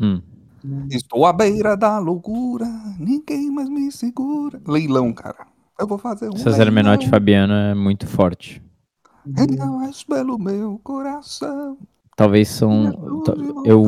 [0.00, 0.20] Hum.
[0.90, 2.66] Estou à beira da loucura,
[2.98, 4.60] ninguém mais me segura.
[4.66, 5.46] Leilão, cara.
[5.78, 6.74] Eu vou fazer um César leilão.
[6.74, 8.62] Menotti Fabiano é muito forte.
[9.26, 11.78] Reais pelo meu coração.
[12.16, 13.22] Talvez são.
[13.64, 13.82] Eu,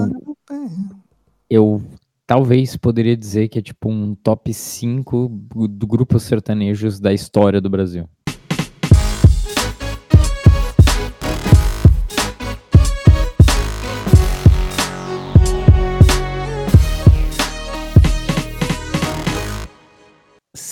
[1.48, 1.82] eu
[2.27, 7.71] talvez poderia dizer que é tipo um top 5 do grupos sertanejos da história do
[7.71, 8.09] Brasil.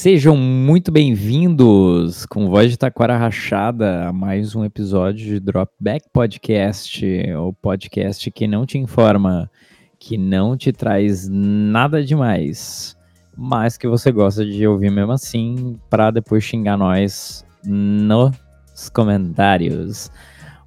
[0.05, 7.07] Sejam muito bem-vindos com voz de taquara rachada a mais um episódio de Dropback Podcast,
[7.39, 9.51] o podcast que não te informa,
[9.99, 12.95] que não te traz nada demais,
[13.35, 20.13] mas que você gosta de ouvir mesmo assim, para depois xingar nós nos comentários.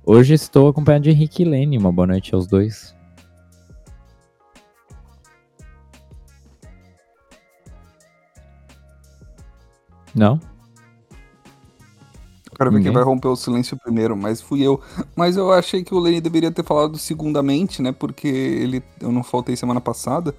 [0.03, 2.96] Hoje estou acompanhado de Henrique e Lene, uma boa noite aos dois.
[10.17, 10.39] Não?
[12.55, 14.81] Quero ver quem vai romper o silêncio primeiro, mas fui eu.
[15.15, 17.91] Mas eu achei que o Lenny deveria ter falado segundamente, né?
[17.91, 20.33] Porque ele, eu não faltei semana passada,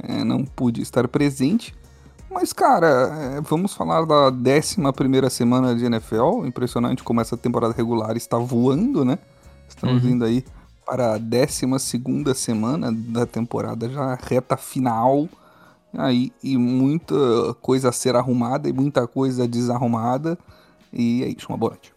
[0.00, 1.74] é, não pude estar presente.
[2.30, 2.86] Mas, cara,
[3.36, 6.46] é, vamos falar da 11 primeira semana de NFL.
[6.46, 9.18] Impressionante como essa temporada regular está voando, né?
[9.68, 10.10] Estamos Uhum.
[10.10, 10.44] indo aí
[10.86, 15.28] para a 12 segunda semana da temporada, já reta final.
[15.96, 17.14] Aí, e muita
[17.60, 20.38] coisa a ser arrumada e muita coisa desarrumada.
[20.92, 21.94] E é isso, uma boa noite.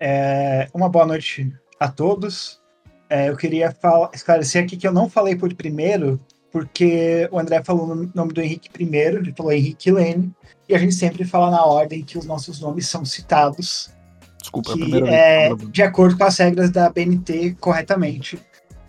[0.00, 2.60] É, uma boa noite a todos.
[3.08, 3.74] É, eu queria
[4.12, 8.40] esclarecer aqui que eu não falei por primeiro, porque o André falou o nome do
[8.40, 10.32] Henrique primeiro, ele falou Henrique Lene,
[10.68, 13.92] e a gente sempre fala na ordem que os nossos nomes são citados,
[14.40, 15.72] Desculpa, é que primeira é vez.
[15.72, 18.38] de acordo com as regras da BNT corretamente.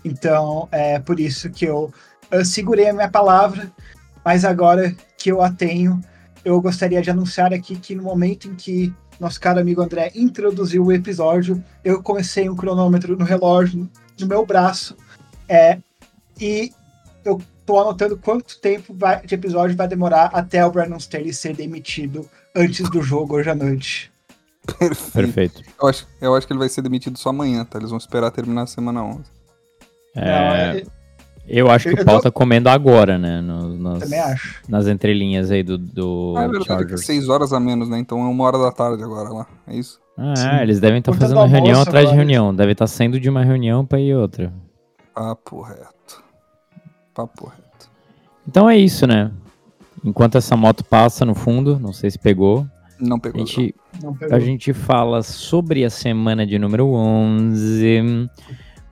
[0.03, 1.92] Então, é por isso que eu,
[2.31, 3.72] eu segurei a minha palavra,
[4.23, 6.00] mas agora que eu a tenho,
[6.44, 10.86] eu gostaria de anunciar aqui que no momento em que nosso caro amigo André introduziu
[10.86, 13.89] o episódio, eu comecei um cronômetro no relógio
[14.20, 14.95] no meu braço,
[15.48, 15.80] é,
[16.39, 16.72] e
[17.23, 21.55] eu tô anotando quanto tempo vai- de episódio vai demorar até o Brandon Staley ser
[21.55, 24.11] demitido antes do jogo hoje à noite.
[24.80, 25.11] Perfeito.
[25.14, 25.61] Perfeito.
[25.82, 27.78] Eu acho, eu acho que ele vai ser demitido só amanhã, tá?
[27.78, 29.23] Eles vão esperar terminar a semana 11.
[30.16, 30.83] Não, É, é-
[31.48, 33.42] eu acho que eu o pau tô- tá comendo agora, né?
[33.42, 34.61] no- nas, também acho.
[34.67, 37.06] nas entrelinhas aí do, do Ah, é verdade, que é Chargers.
[37.06, 38.00] 6 horas a menos, né?
[38.00, 39.48] Então é uma hora da tarde agora lá.
[39.67, 40.00] É isso?
[40.17, 40.48] Ah, Sim.
[40.48, 42.55] é, eles devem estar Conta fazendo do almoço reunião atrás de reunião.
[42.55, 44.52] Deve estar saindo de uma reunião pra ir outra.
[45.14, 46.23] Papo reto.
[47.14, 47.89] Papo reto.
[48.48, 49.32] Então é isso, né?
[50.04, 52.66] Enquanto essa moto passa no fundo, não sei se pegou,
[53.00, 53.45] Não a pegou.
[53.45, 53.73] gente,
[54.04, 54.36] Não pegou.
[54.36, 58.30] a gente fala sobre a semana de número 11,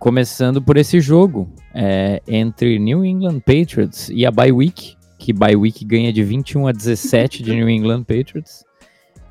[0.03, 5.55] começando por esse jogo é, entre New England Patriots e a bye week, que bye
[5.55, 8.65] week ganha de 21 a 17 de New England Patriots.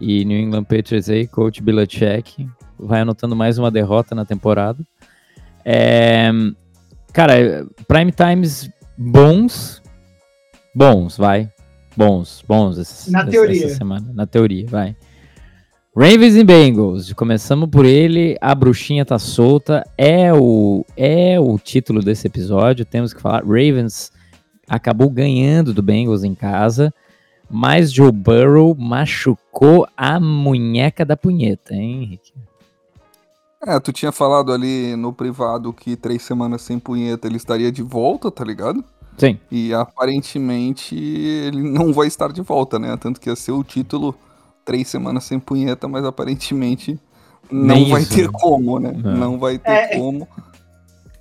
[0.00, 4.82] E New England Patriots aí, coach Belichick, vai anotando mais uma derrota na temporada.
[5.62, 6.30] É,
[7.12, 9.82] cara, prime times bons,
[10.74, 11.50] bons, vai,
[11.94, 13.66] bons, bons essa, Na essa- teoria.
[13.66, 14.96] essa semana, na teoria, vai.
[15.94, 22.00] Ravens e Bengals, começamos por ele, a bruxinha tá solta, é o, é o título
[22.00, 24.10] desse episódio, temos que falar, Ravens
[24.66, 26.94] acabou ganhando do Bengals em casa,
[27.50, 32.32] mas Joe Burrow machucou a munheca da punheta, hein, Henrique?
[33.62, 37.82] É, tu tinha falado ali no privado que três semanas sem punheta ele estaria de
[37.82, 38.82] volta, tá ligado?
[39.18, 42.96] Sim, E aparentemente ele não vai estar de volta, né?
[42.96, 44.16] Tanto que ia ser o título
[44.64, 46.98] três semanas sem punheta, mas aparentemente
[47.50, 48.30] não Nem vai isso, ter né?
[48.32, 48.92] como, né?
[48.92, 49.16] Não.
[49.16, 50.26] Não vai ter É, é- como.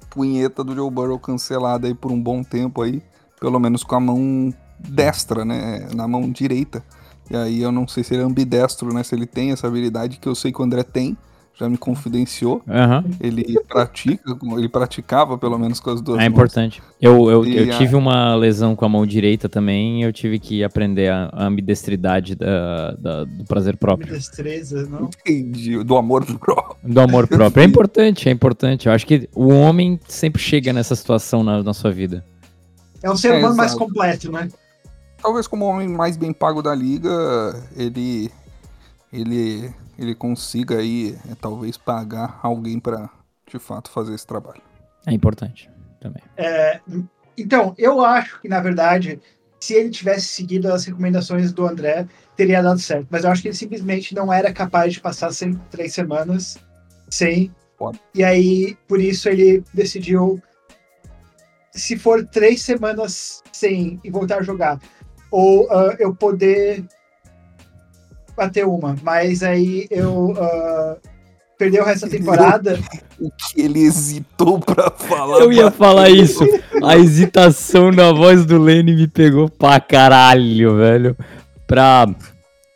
[0.09, 3.01] Punheta do Joe Burrow cancelada aí por um bom tempo aí,
[3.39, 5.87] pelo menos com a mão destra, né?
[5.95, 6.83] Na mão direita.
[7.29, 9.03] E aí eu não sei se ele é ambidestro, né?
[9.03, 11.17] Se ele tem essa habilidade que eu sei que o André tem,
[11.59, 12.61] já me confidenciou.
[12.67, 13.03] aham.
[13.19, 16.33] Ele pratica, ele praticava pelo menos com as duas É mãos.
[16.33, 16.81] importante.
[16.99, 20.39] Eu, eu, eu a- tive uma lesão com a mão direita também, e eu tive
[20.39, 25.09] que aprender a, a ambidestridade da, da- do prazer próprio, Destreza, não?
[25.25, 26.75] Entendi, do amor próprio.
[26.83, 27.61] do amor próprio.
[27.61, 28.87] É importante, é importante.
[28.87, 32.25] Eu acho que o homem sempre chega nessa situação na, na sua vida.
[33.03, 33.85] É um ser É, humano mais exato.
[33.85, 34.47] completo, né?
[35.21, 37.09] Talvez como o homem mais bem pago da liga,
[37.75, 38.31] ele
[39.13, 39.69] ele
[40.01, 43.09] ele consiga aí é, talvez pagar alguém pra
[43.47, 44.61] de fato fazer esse trabalho.
[45.05, 45.69] É importante
[45.99, 46.23] também.
[47.37, 49.19] Então, eu acho que, na verdade,
[49.59, 53.07] se ele tivesse seguido as recomendações do André, teria dado certo.
[53.09, 56.57] Mas eu acho que ele simplesmente não era capaz de passar sem, três semanas
[57.09, 57.53] sem.
[57.77, 57.99] Foda.
[58.13, 60.41] E aí, por isso, ele decidiu
[61.71, 64.79] se for três semanas sem e voltar a jogar.
[65.29, 66.85] Ou uh, eu poder
[68.35, 68.95] bater uma.
[69.03, 70.97] Mas aí eu uh,
[71.57, 72.79] perder o resto da temporada.
[73.19, 75.39] o que ele hesitou pra falar.
[75.39, 76.43] Eu ia falar isso.
[76.83, 81.15] A hesitação na voz do Lenny me pegou pra caralho, velho.
[81.67, 82.07] Pra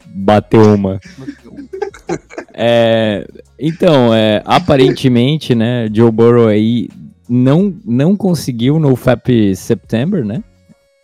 [0.05, 0.99] bater uma.
[2.53, 3.27] É,
[3.59, 6.87] então, é, aparentemente, né, Joe Burrow aí
[7.27, 10.43] não, não conseguiu no FAP September, né?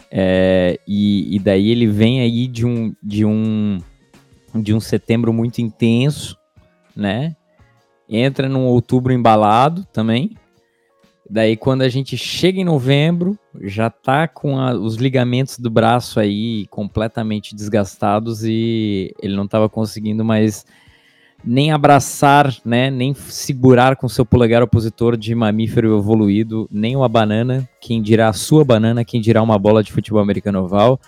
[0.10, 3.80] É, e, e, daí ele vem aí de um, de um
[4.54, 6.38] de um setembro muito intenso,
[6.96, 7.36] né?
[8.10, 10.36] Entra num outubro embalado também.
[11.30, 16.20] Daí quando a gente chega em novembro, já tá com a, os ligamentos do braço
[16.20, 20.66] aí completamente desgastados e ele não estava conseguindo mais
[21.44, 27.68] nem abraçar, né, nem segurar com seu polegar opositor de mamífero evoluído, nem uma banana,
[27.80, 31.00] quem dirá a sua banana, quem dirá uma bola de futebol americano oval.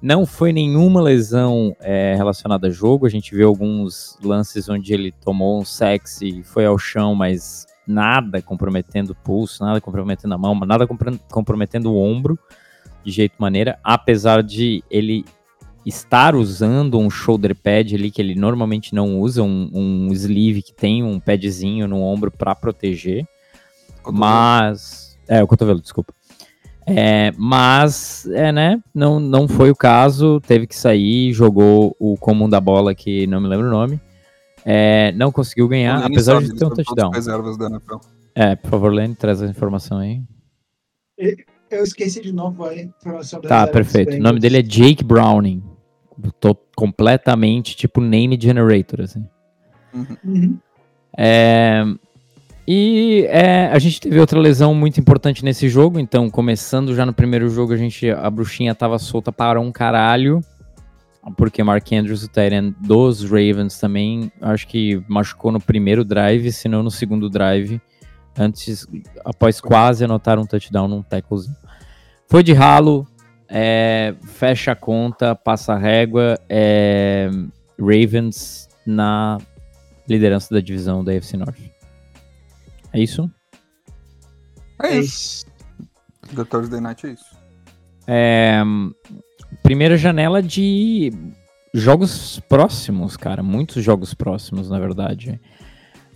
[0.00, 3.06] Não foi nenhuma lesão é, relacionada a jogo.
[3.06, 7.66] A gente viu alguns lances onde ele tomou um sexy e foi ao chão, mas
[7.86, 12.38] nada comprometendo o pulso, nada comprometendo a mão, nada comprometendo o ombro
[13.02, 15.24] de jeito maneira, apesar de ele
[15.84, 20.72] estar usando um shoulder pad ali que ele normalmente não usa, um, um sleeve que
[20.72, 23.26] tem um padzinho no ombro para proteger.
[24.02, 24.18] Cotovelo.
[24.18, 25.18] Mas.
[25.26, 26.14] É, o cotovelo, desculpa.
[26.96, 32.48] É, mas, é, né, não, não foi o caso, teve que sair, jogou o comum
[32.48, 34.00] da bola, que não me lembro o nome,
[34.64, 37.10] é, não conseguiu ganhar, apesar sabe, de ter um touchdown.
[37.10, 37.96] Reservas da NFL.
[38.34, 40.22] É, por favor, Lenny, traz a informação aí.
[41.70, 44.14] Eu esqueci de novo a informação da Tá, perfeito.
[44.14, 45.62] O nome dele é Jake Browning.
[46.40, 49.24] Tô completamente, tipo, name generator, assim.
[49.92, 50.16] Uhum.
[50.24, 50.58] uhum.
[51.16, 51.82] É,
[52.70, 57.14] e é, a gente teve outra lesão muito importante nesse jogo, então começando já no
[57.14, 60.42] primeiro jogo, a gente a bruxinha tava solta para um caralho,
[61.34, 66.68] porque Mark Andrews, o Tyrant dos Ravens também, acho que machucou no primeiro drive, se
[66.68, 67.80] não no segundo drive,
[68.38, 68.86] antes,
[69.24, 71.56] após quase anotar um touchdown num tacklezinho.
[72.26, 73.06] Foi de ralo,
[73.48, 77.30] é, fecha a conta, passa a régua, é,
[77.80, 79.38] Ravens na
[80.06, 81.77] liderança da divisão da AFC North.
[82.92, 83.30] É isso?
[84.82, 85.46] É, é isso.
[86.34, 87.36] The Thursday Night é isso.
[88.06, 88.62] É,
[89.62, 91.12] primeira janela de
[91.74, 93.42] jogos próximos, cara.
[93.42, 95.40] Muitos jogos próximos, na verdade.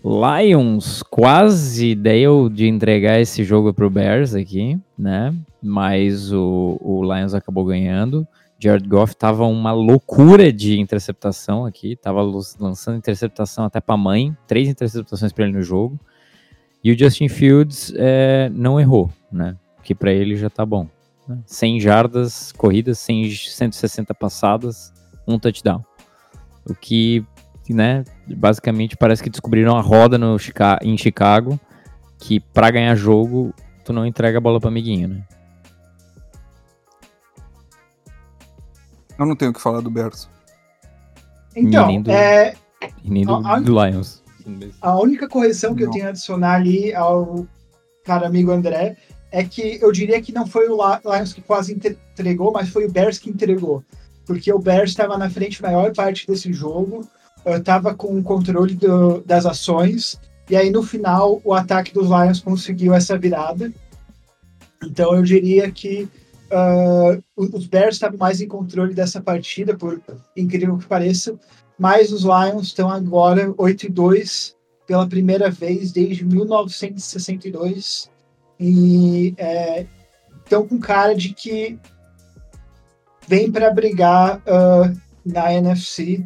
[0.04, 5.32] Lions quase deu de entregar esse jogo pro Bears aqui, né?
[5.62, 8.26] Mas o, o Lions acabou ganhando.
[8.58, 14.68] Jared Goff tava uma loucura de interceptação aqui, tava lançando interceptação até pra mãe, três
[14.68, 15.98] interceptações para ele no jogo.
[16.82, 19.56] E o Justin Fields é, não errou, né?
[19.82, 20.88] Que para ele já tá bom.
[21.28, 21.38] Né?
[21.46, 24.92] 100 jardas corridas, 100, 160 passadas,
[25.26, 25.84] um touchdown.
[26.68, 27.24] O que,
[27.68, 31.58] né, basicamente parece que descobriram a roda no Chica em Chicago,
[32.18, 33.54] que para ganhar jogo,
[33.84, 35.24] tu não entrega a bola para amiguinho, né?
[39.18, 40.28] Eu não tenho o que falar do Bears.
[41.54, 42.54] Então, e nem do, é...
[43.04, 44.21] E nem do, a, do Lions.
[44.80, 45.88] A única correção que não.
[45.88, 47.46] eu tenho a adicionar ali ao
[48.04, 48.96] cara amigo André
[49.30, 52.90] é que eu diria que não foi o Lions que quase entregou, mas foi o
[52.90, 53.82] Bears que entregou.
[54.26, 57.08] Porque o Bears estava na frente maior parte desse jogo,
[57.46, 60.20] estava com o controle do, das ações,
[60.50, 63.72] e aí no final o ataque dos Lions conseguiu essa virada.
[64.84, 66.08] Então eu diria que
[66.52, 70.00] uh, os Bears estavam mais em controle dessa partida, por
[70.36, 71.38] incrível que pareça,
[71.82, 74.54] mas os Lions estão agora 8 e 2
[74.86, 78.08] pela primeira vez desde 1962
[78.60, 79.34] e
[80.44, 81.76] estão é, com cara de que
[83.26, 84.96] vem para brigar uh,
[85.26, 86.24] na NFC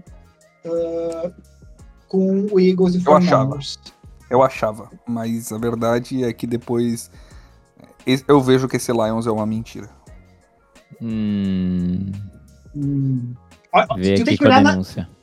[0.66, 1.32] uh,
[2.06, 3.58] com o Eagles e Eu achava.
[4.28, 7.10] Eu achava, mas a verdade é que depois
[8.28, 9.88] eu vejo que esse Lions é uma mentira.
[11.00, 12.12] Hum.
[12.76, 13.32] Hum.
[13.96, 15.02] Vê aqui com a denúncia.
[15.02, 15.15] Na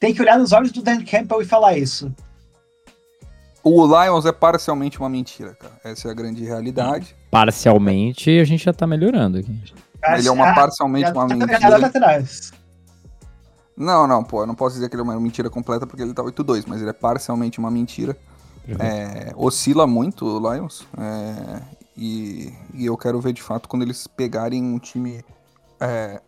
[0.00, 2.12] tem que olhar nos olhos do Dan Campbell e falar isso.
[3.62, 5.74] O Lions é parcialmente uma mentira, cara.
[5.84, 7.14] Essa é a grande realidade.
[7.30, 9.54] Parcialmente, a gente já tá melhorando aqui.
[10.16, 11.86] Ele é uma parcialmente uma tá mentira.
[11.86, 12.52] Atrás.
[13.76, 16.14] Não, não, pô, eu não posso dizer que ele é uma mentira completa porque ele
[16.14, 18.16] tá 8-2, mas ele é parcialmente uma mentira.
[18.66, 18.76] Uhum.
[18.78, 20.86] É, oscila muito o Lions.
[20.98, 21.62] É,
[21.94, 25.22] e, e, eu quero ver de fato quando eles pegarem um time
[25.78, 26.22] é,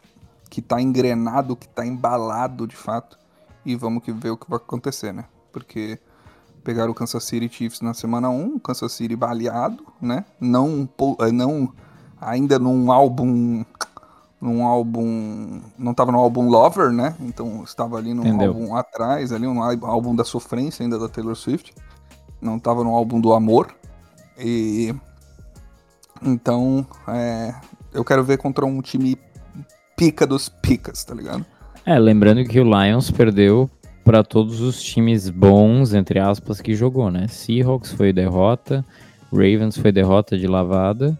[0.50, 3.21] que tá engrenado, que tá embalado de fato
[3.64, 5.24] e vamos ver o que vai acontecer, né?
[5.52, 5.98] Porque
[6.64, 10.24] pegaram o Kansas City Chiefs na semana 1, Kansas City baleado, né?
[10.40, 10.88] Não,
[11.20, 11.72] eh, não
[12.20, 13.64] ainda num álbum
[14.40, 17.14] num álbum, não estava no álbum Lover, né?
[17.20, 18.48] Então estava ali num Entendeu.
[18.48, 21.72] álbum atrás, ali um álbum da sofrência ainda da Taylor Swift.
[22.40, 23.72] Não estava no álbum do amor.
[24.36, 24.92] E
[26.20, 27.54] então, é,
[27.92, 29.16] eu quero ver contra um time
[29.96, 31.46] pica dos picas, tá ligado?
[31.84, 33.68] É, lembrando que o Lions perdeu
[34.04, 37.28] para todos os times bons, entre aspas, que jogou, né?
[37.28, 38.84] Seahawks foi derrota,
[39.32, 41.18] Ravens foi derrota de lavada.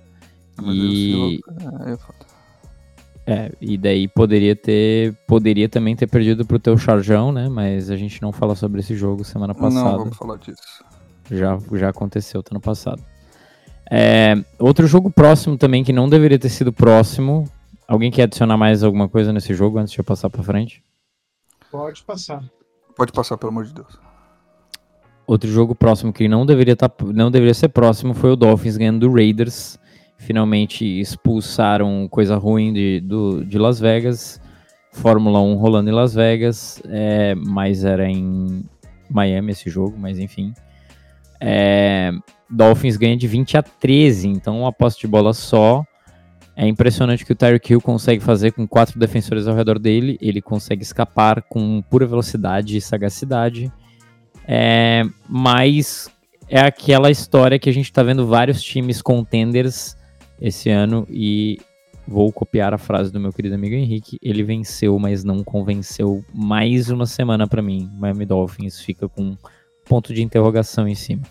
[0.61, 1.41] Mas e.
[3.27, 5.15] É, é, e daí poderia ter.
[5.27, 7.49] Poderia também ter perdido pro teu Charjão, né?
[7.49, 9.91] Mas a gente não fala sobre esse jogo semana passada.
[9.91, 10.85] Não, vamos falar disso.
[11.31, 13.03] Já, já aconteceu, tá no passado.
[13.91, 17.49] É, outro jogo próximo também, que não deveria ter sido próximo.
[17.93, 20.83] Alguém quer adicionar mais alguma coisa nesse jogo antes de eu passar pra frente?
[21.71, 22.43] Pode passar.
[22.97, 24.01] Pode passar, pelo amor de Deus.
[25.27, 29.01] Outro jogo próximo que não deveria, tá, não deveria ser próximo foi o Dolphins ganhando
[29.01, 29.79] do Raiders.
[30.17, 34.41] Finalmente expulsaram coisa ruim de, do, de Las Vegas.
[34.93, 38.65] Fórmula 1 rolando em Las Vegas, é, mas era em
[39.11, 40.55] Miami esse jogo, mas enfim.
[41.39, 42.11] É,
[42.49, 45.85] Dolphins ganha de 20 a 13, então uma posse de bola só.
[46.55, 50.19] É impressionante o que o Tyreek Hill consegue fazer com quatro defensores ao redor dele.
[50.21, 53.73] Ele consegue escapar com pura velocidade e sagacidade.
[54.47, 56.11] É, mas
[56.49, 59.97] é aquela história que a gente está vendo vários times contenders
[60.41, 61.59] esse ano e
[62.07, 64.19] vou copiar a frase do meu querido amigo Henrique.
[64.21, 67.91] Ele venceu, mas não convenceu mais uma semana para mim.
[67.95, 69.37] Miami Dolphins fica com
[69.87, 71.23] ponto de interrogação em cima.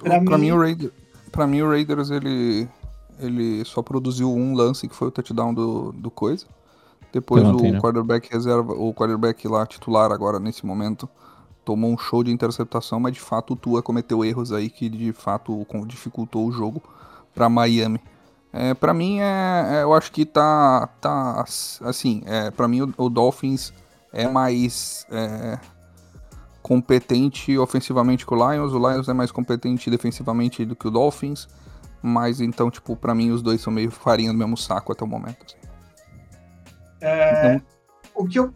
[0.00, 0.46] Pra, pra mim...
[0.46, 0.92] mim, o Raiders,
[1.32, 2.68] pra mim, o Raiders ele,
[3.18, 6.46] ele só produziu um lance que foi o touchdown do, do Coisa.
[7.12, 7.80] Depois o né?
[7.80, 11.08] quarterback reserva, o quarterback lá titular agora nesse momento
[11.64, 15.12] tomou um show de interceptação, mas de fato o Tua cometeu erros aí que de
[15.12, 16.82] fato dificultou o jogo
[17.34, 18.00] para Miami.
[18.52, 21.44] É, para mim é, é, eu acho que tá tá
[21.82, 23.72] assim, é, para mim o, o, Dolphins
[24.12, 25.58] é mais é,
[26.66, 31.46] competente ofensivamente que o Lions, o Lions é mais competente defensivamente do que o Dolphins,
[32.02, 35.06] mas então, tipo, para mim os dois são meio farinha do mesmo saco até o
[35.06, 35.46] momento.
[35.46, 35.56] Assim.
[37.00, 37.66] É, então...
[38.16, 38.52] o, que eu,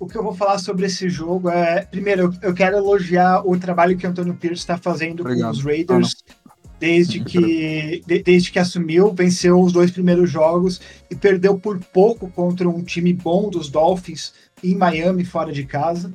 [0.00, 3.58] o que eu vou falar sobre esse jogo é, primeiro, eu, eu quero elogiar o
[3.58, 5.50] trabalho que o Antônio Pierce está fazendo Obrigado.
[5.50, 6.24] com os Raiders.
[6.30, 6.44] Ah,
[6.80, 10.80] desde que, de, desde que assumiu, venceu os dois primeiros jogos
[11.10, 16.12] e perdeu por pouco contra um time bom dos Dolphins em Miami, fora de casa.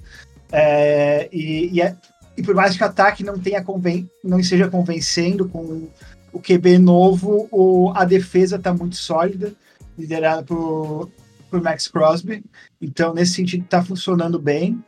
[0.51, 1.96] É, e, e, é,
[2.36, 5.88] e, por mais que o ataque não tenha conven, não esteja convencendo com
[6.32, 9.53] o QB novo, o, a defesa está muito sólida,
[9.98, 11.12] liderada por,
[11.50, 12.44] por Max Crosby.
[12.82, 14.84] Então, nesse sentido, está funcionando bem.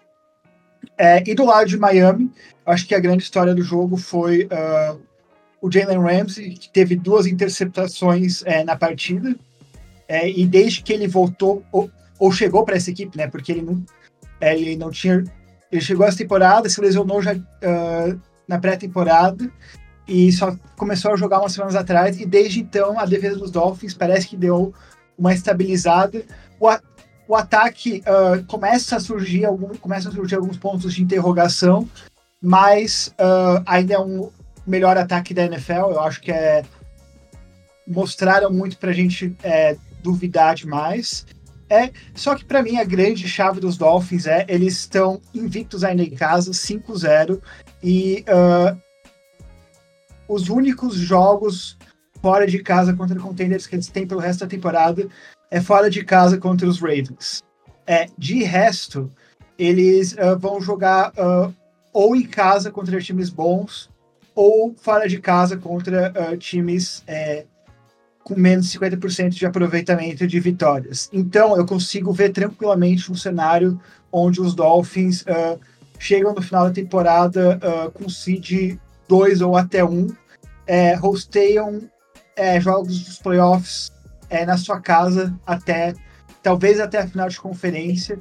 [0.98, 2.32] É, e do lado de Miami,
[2.66, 5.00] acho que a grande história do jogo foi uh,
[5.62, 9.36] o Jalen Ramsey, que teve duas interceptações é, na partida.
[10.08, 11.90] É, e desde que ele voltou, ou,
[12.20, 13.28] ou chegou para essa equipe, né?
[13.28, 13.86] Porque ele não,
[14.42, 15.24] ele não tinha
[15.72, 19.50] ele chegou essa temporada, se lesionou já uh, na pré-temporada
[20.08, 22.20] e só começou a jogar umas semanas atrás.
[22.20, 24.74] E desde então, a defesa dos Dolphins parece que deu
[25.18, 26.24] uma estabilizada.
[26.60, 26.82] O, a,
[27.28, 31.88] o ataque uh, começa a surgir algum, a surgir alguns pontos de interrogação,
[32.42, 34.30] mas uh, ainda é um
[34.68, 35.92] melhor ataque da NFL.
[35.92, 36.64] Eu acho que é
[37.88, 41.26] mostraram muito para a gente é, duvidar demais.
[41.72, 46.04] É, só que para mim a grande chave dos Dolphins é eles estão invictos ainda
[46.04, 47.42] em casa, 5-0,
[47.82, 48.78] e uh,
[50.28, 51.78] os únicos jogos
[52.22, 55.08] fora de casa contra contenders que eles têm pelo resto da temporada
[55.50, 57.42] é fora de casa contra os Ravens.
[57.88, 59.10] É, de resto,
[59.58, 61.56] eles uh, vão jogar uh,
[61.94, 63.90] ou em casa contra times bons
[64.36, 67.46] ou fora de casa contra times é,
[68.24, 71.10] com menos de 50% de aproveitamento de vitórias.
[71.12, 73.80] Então, eu consigo ver tranquilamente um cenário
[74.12, 75.60] onde os Dolphins uh,
[75.98, 80.08] chegam no final da temporada uh, com seed 2 ou até 1,
[80.68, 81.82] é, hosteiam
[82.36, 83.92] é, jogos dos playoffs
[84.30, 85.94] é, na sua casa até
[86.42, 88.18] talvez até a final de conferência.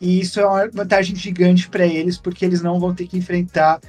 [0.00, 3.80] E isso é uma vantagem gigante para eles, porque eles não vão ter que enfrentar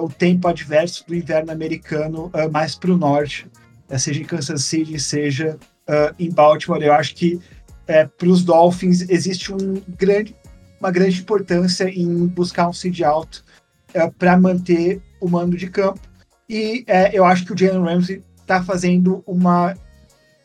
[0.00, 3.51] o tempo adverso do inverno americano mais para o norte é,
[3.98, 5.58] seja em Kansas City, seja
[5.88, 6.82] uh, em Baltimore.
[6.82, 7.40] Eu acho que
[7.86, 10.34] é, para os Dolphins existe um grande,
[10.80, 13.44] uma grande importância em buscar um seed alto
[13.92, 16.00] é, para manter o mando de campo.
[16.48, 19.74] E é, eu acho que o Jalen Ramsey está fazendo uma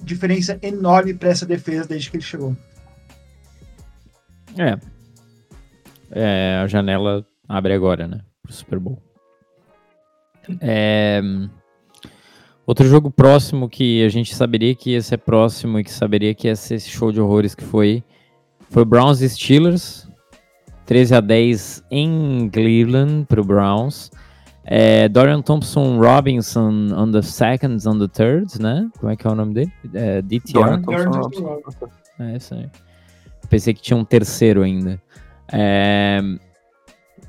[0.01, 2.55] diferença enorme para essa defesa desde que ele chegou.
[4.57, 4.77] É.
[6.11, 6.59] é.
[6.63, 8.21] A janela abre agora, né?
[8.41, 9.01] Pro Super Bowl.
[10.61, 11.21] É,
[12.67, 16.47] outro jogo próximo que a gente saberia que ia ser próximo e que saberia que
[16.47, 18.03] ia ser esse show de horrores que foi
[18.69, 20.05] foi Browns e Steelers.
[20.85, 24.11] 13 a 10 em Cleveland pro Browns.
[24.63, 28.89] É, Dorian Thompson Robinson on the seconds, on the thirds, né?
[28.99, 29.71] Como é que é o nome dele?
[29.93, 30.53] É, DTR?
[30.53, 31.89] Dorian Thompson Robinson.
[32.19, 32.69] É isso aí.
[33.49, 35.01] Pensei que tinha um terceiro ainda.
[35.51, 36.21] É,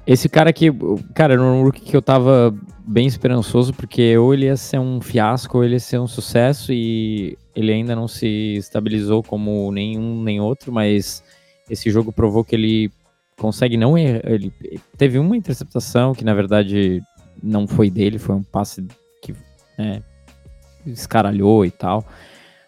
[0.08, 0.68] esse cara aqui,
[1.14, 5.02] cara, era um rookie que eu tava bem esperançoso, porque ou ele ia ser um
[5.02, 10.22] fiasco, ou ele ia ser um sucesso, e ele ainda não se estabilizou como nenhum
[10.22, 11.22] nem outro, mas
[11.68, 12.90] esse jogo provou que ele
[13.36, 14.22] consegue não errar.
[14.24, 14.50] Ele
[14.96, 17.02] teve uma interceptação que, na verdade,
[17.42, 18.82] não foi dele, foi um passe
[19.20, 19.34] que
[19.78, 20.00] é,
[20.86, 22.02] escaralhou e tal.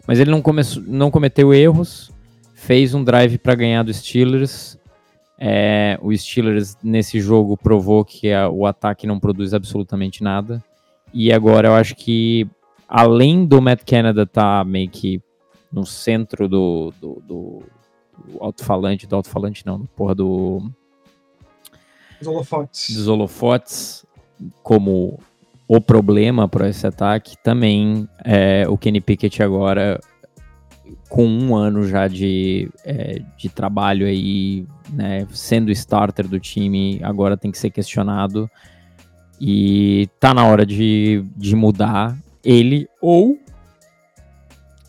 [0.05, 2.11] Mas ele não, começou, não cometeu erros,
[2.53, 4.77] fez um drive para ganhar do Steelers.
[5.43, 10.63] É, o Steelers nesse jogo provou que a, o ataque não produz absolutamente nada.
[11.11, 12.47] E agora eu acho que,
[12.87, 15.19] além do Matt Canada tá meio que
[15.73, 17.63] no centro do, do, do,
[18.23, 20.71] do alto-falante, do alto-falante não, porra do.
[22.19, 22.95] Dos holofotes.
[22.95, 24.05] Dos holofotes
[24.61, 25.19] como
[25.67, 29.99] o problema para esse ataque, também é, o Kenny Pickett agora,
[31.09, 37.37] com um ano já de, é, de trabalho aí, né, sendo starter do time, agora
[37.37, 38.49] tem que ser questionado.
[39.39, 43.39] E tá na hora de, de mudar ele ou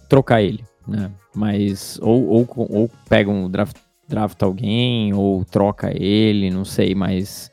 [0.09, 1.11] trocar ele, né?
[1.35, 7.51] Mas ou, ou, ou pega um draft, draft alguém ou troca ele, não sei, mas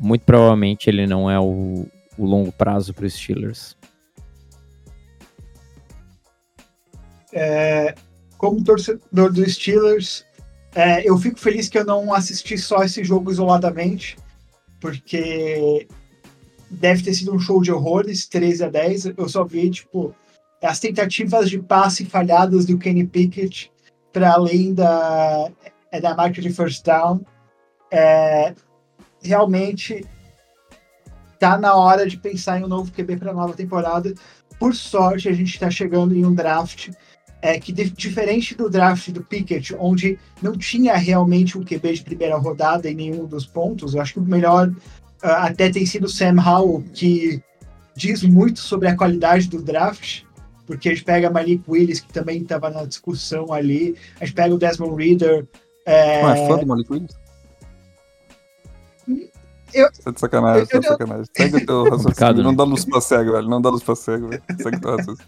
[0.00, 1.86] muito provavelmente ele não é o,
[2.16, 3.76] o longo prazo para os Steelers.
[7.32, 7.94] É,
[8.36, 10.24] como torcedor dos Steelers,
[10.74, 14.16] é, eu fico feliz que eu não assisti só esse jogo isoladamente,
[14.80, 15.86] porque
[16.70, 19.04] deve ter sido um show de horrores, 13 a 10.
[19.16, 20.14] Eu só vi, tipo,
[20.62, 23.70] as tentativas de passe falhadas do Kenny Pickett
[24.12, 25.50] para além da,
[25.90, 27.20] é, da marca de first down.
[27.90, 28.54] É,
[29.22, 30.04] realmente
[31.38, 34.14] tá na hora de pensar em um novo QB para a nova temporada.
[34.58, 36.90] Por sorte, a gente está chegando em um draft
[37.42, 42.38] é, que, diferente do draft do Pickett, onde não tinha realmente um QB de primeira
[42.38, 44.74] rodada em nenhum dos pontos, eu acho que o melhor uh,
[45.22, 47.42] até tem sido o Sam Howell, que
[47.96, 50.22] diz muito sobre a qualidade do draft,
[50.64, 54.54] porque a gente pega Malik Willis, que também estava na discussão ali, a gente pega
[54.54, 55.44] o Desmond Reader.
[55.84, 56.22] É...
[56.22, 57.22] Não é fã do Malik Willis?
[59.74, 61.24] Eu, tá de sacanagem, tá de sacanagem.
[61.36, 62.44] Segue o teu raciocínio.
[62.44, 63.48] Não dá luz pra cego, velho.
[63.48, 64.42] Não dá luz pra cego, velho.
[64.58, 65.26] Segue o teu raciocínio.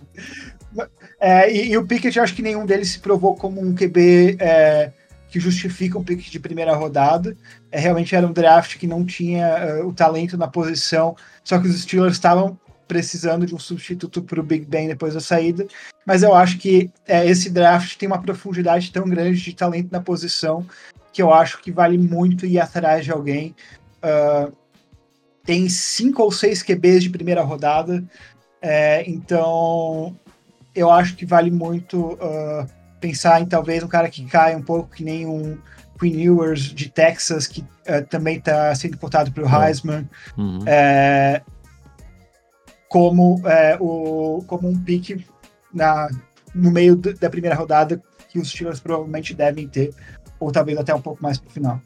[1.27, 4.93] É, e, e, o Pickett, acho que nenhum deles se provou como um QB é,
[5.31, 7.35] que justifica um pick de primeira rodada.
[7.73, 11.67] É, realmente era um draft que não tinha uh, o talento na posição, só que
[11.67, 15.67] os Steelers estavam precisando de um substituto para o Big Ben depois da saída.
[16.05, 20.03] Mas eu acho que é, esse draft tem uma profundidade tão grande de talento na
[20.03, 20.67] posição
[21.11, 23.57] que eu acho que vale muito ir atrás de alguém.
[24.05, 24.53] Uh,
[25.43, 28.05] tem cinco ou seis QBs de primeira rodada,
[28.61, 30.15] é, então
[30.75, 32.67] eu acho que vale muito uh,
[33.01, 35.59] pensar em talvez um cara que caia um pouco que nem um
[35.99, 40.61] Queen Ewers de Texas, que uh, também está sendo cotado para o Heisman, uhum.
[40.67, 41.43] é,
[42.89, 45.25] como, é, o, como um pique
[45.73, 46.09] na,
[46.55, 49.95] no meio da primeira rodada que os Steelers provavelmente devem ter,
[50.41, 51.81] ou talvez até um pouco mais para o final.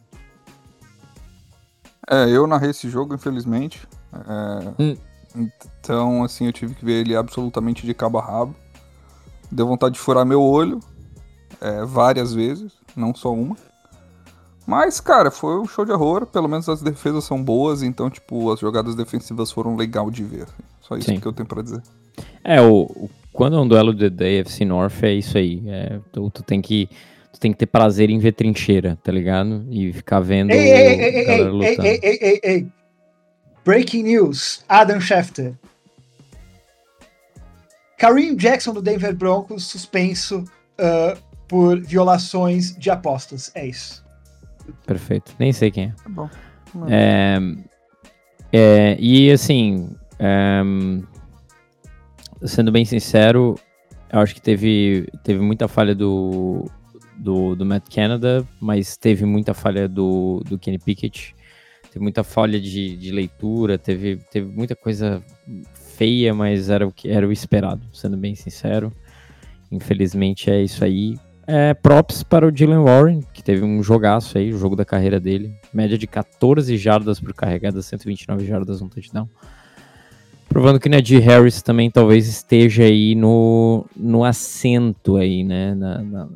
[2.10, 3.86] É, eu narrei esse jogo, infelizmente.
[4.14, 4.96] É, hum.
[5.34, 8.56] Então, assim, eu tive que ver ele absolutamente de cabo a rabo.
[9.50, 10.80] Deu vontade de furar meu olho
[11.60, 13.56] é, várias vezes, não só uma.
[14.66, 16.26] Mas, cara, foi um show de horror.
[16.26, 20.46] Pelo menos as defesas são boas, então, tipo, as jogadas defensivas foram legal de ver.
[20.82, 21.18] Só isso Sim.
[21.18, 21.82] que eu tenho para dizer.
[22.44, 25.62] É, o, o, quando é um duelo de, da AFC North, é isso aí.
[25.66, 26.86] É, tu, tu tem que
[27.32, 29.64] tu tem que ter prazer em ver trincheira, tá ligado?
[29.70, 32.66] E ficar vendo ei, ei, ei, ei, ei, ei, ei, ei,
[33.64, 35.54] Breaking news: Adam Schefter.
[37.98, 40.44] Kareem Jackson do Denver Broncos suspenso
[40.78, 43.50] uh, por violações de apostas.
[43.54, 44.04] É isso.
[44.86, 45.34] Perfeito.
[45.38, 45.94] Nem sei quem é.
[46.02, 46.30] Tá bom.
[46.88, 47.38] É,
[48.52, 50.62] é, e assim, é,
[52.46, 53.56] sendo bem sincero,
[54.12, 56.70] eu acho que teve, teve muita falha do,
[57.16, 61.34] do, do Matt Canada, mas teve muita falha do, do Kenny Pickett,
[61.90, 65.22] teve muita falha de, de leitura, teve, teve muita coisa
[65.98, 68.92] feia, mas era o que era o esperado, sendo bem sincero.
[69.70, 71.18] Infelizmente é isso aí.
[71.44, 75.18] é, props para o Dylan Warren, que teve um jogaço aí, o jogo da carreira
[75.18, 75.52] dele.
[75.74, 79.28] Média de 14 jardas por carregada, 129 jardas, um touchdown.
[80.48, 85.74] Provando que Najee Harris também talvez esteja aí no, no assento aí, né?
[85.74, 86.28] Na, na,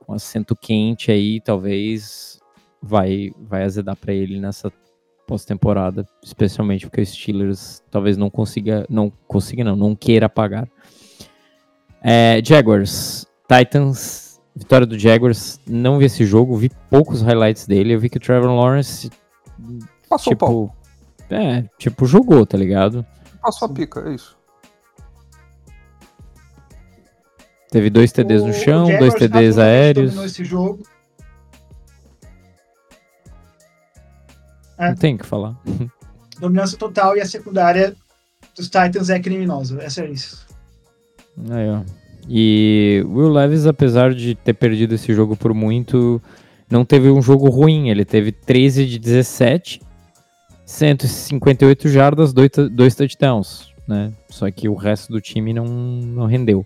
[0.00, 2.40] com assento quente aí, talvez
[2.80, 4.72] vai, vai azedar para ele nessa
[5.36, 10.68] pós-temporada, especialmente porque os Steelers talvez não consiga, não consiga não, não queira pagar.
[12.02, 17.98] É, Jaguars, Titans, vitória do Jaguars, não vi esse jogo, vi poucos highlights dele, eu
[18.00, 19.10] vi que o Trevor Lawrence
[20.06, 20.76] Passou tipo, o pau.
[21.30, 23.06] é, tipo jogou, tá ligado?
[23.40, 24.36] Passou a pica, é isso.
[27.70, 30.10] Teve dois TDs O- no chão, o dois TDs aéreos.
[30.10, 30.82] dominou esse jogo.
[34.84, 34.88] É.
[34.88, 35.56] Não tem o que falar.
[36.40, 37.94] Dominância total e a secundária
[38.56, 39.80] dos Titans é criminosa.
[39.82, 40.46] Essa é isso.
[41.50, 41.82] Aí, ó.
[42.28, 46.20] E Will Levis, apesar de ter perdido esse jogo por muito,
[46.70, 47.88] não teve um jogo ruim.
[47.90, 49.80] Ele teve 13 de 17,
[50.66, 54.12] 158 jardas, dois, tou- dois touchdowns, né?
[54.28, 56.64] Só que o resto do time não, não rendeu.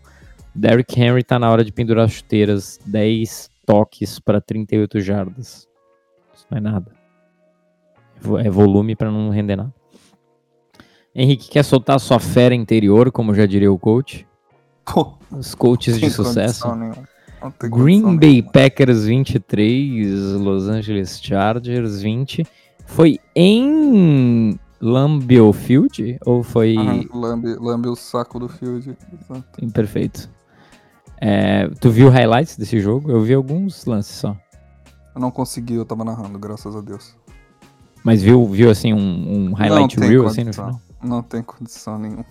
[0.54, 5.66] Derrick Henry tá na hora de pendurar as chuteiras, 10 toques para 38 jardas.
[6.34, 6.92] Isso não é nada.
[8.44, 9.74] É volume para não render nada.
[11.14, 14.26] Henrique, quer soltar sua fera interior, como já diria o coach?
[15.30, 16.66] Os coaches de sucesso.
[17.70, 18.52] Green Bay nenhuma.
[18.52, 22.44] Packers 23, Los Angeles Chargers 20.
[22.86, 26.18] Foi em Lambeau Field?
[26.24, 26.76] Ou foi.
[26.76, 28.96] Aham, lambe, lambe o saco do field.
[29.12, 29.64] Exato.
[29.64, 30.30] Imperfeito.
[31.20, 33.10] É, tu viu highlights desse jogo?
[33.10, 34.36] Eu vi alguns lances só.
[35.14, 37.16] Eu não consegui, eu tava narrando, graças a Deus.
[38.06, 40.64] Mas viu, viu assim, um, um highlight reel assim no condição.
[40.66, 40.80] final?
[41.02, 42.24] Não tem condição nenhuma.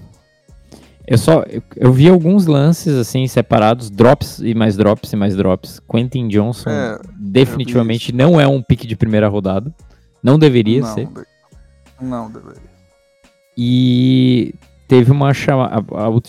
[1.05, 1.43] Eu só.
[1.43, 5.81] Eu, eu vi alguns lances assim, separados, drops e mais drops e mais drops.
[5.81, 9.69] Quentin Johnson É, definitivamente não é um pique de primeira rodada.
[10.23, 11.07] Não deveria não, ser.
[11.07, 11.25] de-
[11.99, 12.61] não deveria.
[13.57, 14.55] E
[14.87, 15.85] teve uma chamada.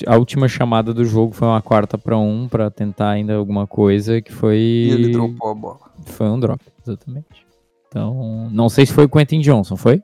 [0.09, 4.21] A última chamada do jogo foi uma quarta para um para tentar ainda alguma coisa
[4.21, 4.57] que foi.
[4.59, 5.79] E ele dropou a bola.
[6.05, 7.46] Foi um drop, exatamente.
[7.89, 10.03] Então, não sei se foi o Quentin Johnson, foi?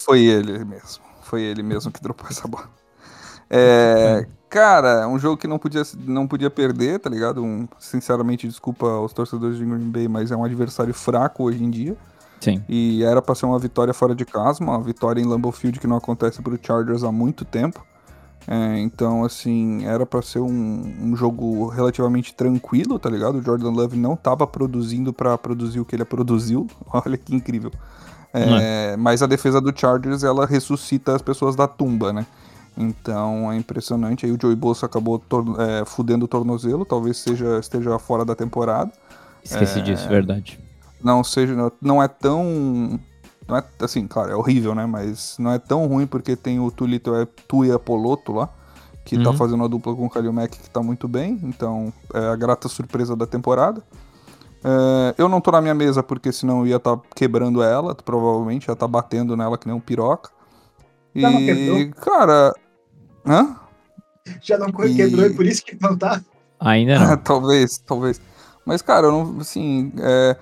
[0.00, 1.02] Foi ele mesmo.
[1.22, 2.68] Foi ele mesmo que dropou essa bola.
[3.48, 7.42] É, cara, um jogo que não podia, não podia perder, tá ligado?
[7.42, 11.70] Um, sinceramente, desculpa aos torcedores de Green Bay, mas é um adversário fraco hoje em
[11.70, 11.96] dia.
[12.40, 12.62] Sim.
[12.68, 15.86] E era pra ser uma vitória fora de casa, uma vitória em Lambeau Field que
[15.86, 17.84] não acontece pro Chargers há muito tempo.
[18.46, 23.38] É, então, assim, era pra ser um, um jogo relativamente tranquilo, tá ligado?
[23.38, 26.66] O Jordan Love não tava produzindo pra produzir o que ele produziu.
[26.92, 27.72] Olha que incrível.
[28.32, 32.26] É, Mas a defesa do Chargers, ela ressuscita as pessoas da tumba, né?
[32.76, 34.26] Então é impressionante.
[34.26, 35.22] Aí o Joey Bosa acabou
[35.58, 38.90] é, fudendo o tornozelo, talvez seja, esteja fora da temporada
[39.44, 39.82] Esqueci É.
[39.82, 40.58] disso, verdade.
[41.02, 42.98] não seja não é tão
[43.48, 46.70] não é assim claro é horrível né mas não é tão ruim porque tem o
[46.70, 48.48] Tulito é Tuia Poloto lá
[49.04, 49.36] que tá Uhum.
[49.36, 52.68] fazendo a dupla com o Kalil Mack que tá muito bem então é a grata
[52.68, 53.82] surpresa da temporada
[54.64, 58.66] É, eu não tô na minha mesa porque senão eu ia estar quebrando ela provavelmente
[58.68, 60.30] ia estar batendo nela que nem um piroca
[61.14, 61.90] Já não e quebrou?
[62.02, 62.54] cara
[63.26, 63.56] hã?
[64.40, 66.22] Já não E- quebrou e por isso que não tá.
[66.60, 67.16] Ainda não.
[67.22, 68.20] talvez, talvez.
[68.64, 70.36] Mas, cara, eu não, assim, é,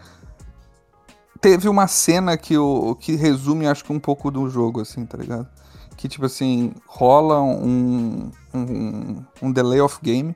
[1.42, 5.18] teve uma cena que, o que resume, acho que um pouco do jogo, assim, tá
[5.18, 5.48] ligado?
[5.96, 10.34] Que, tipo assim, rola um, um, um delay of game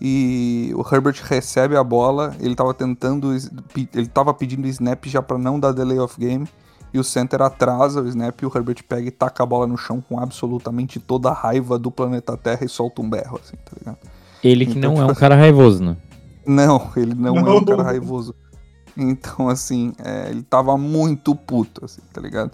[0.00, 3.32] e o Herbert recebe a bola, ele tava tentando,
[3.94, 6.48] ele tava pedindo snap já pra não dar delay of game
[6.92, 9.76] e o center atrasa o snap e o Herbert pega e taca a bola no
[9.76, 13.72] chão com absolutamente toda a raiva do planeta Terra e solta um berro, assim, tá
[13.78, 13.98] ligado?
[14.42, 15.96] Ele que Então, não é tipo um cara raivoso, né?
[16.46, 17.64] Não, ele não, é um Não.
[17.64, 18.34] cara raivoso.
[19.04, 22.52] Então, assim, é, ele tava muito puto, assim, tá ligado?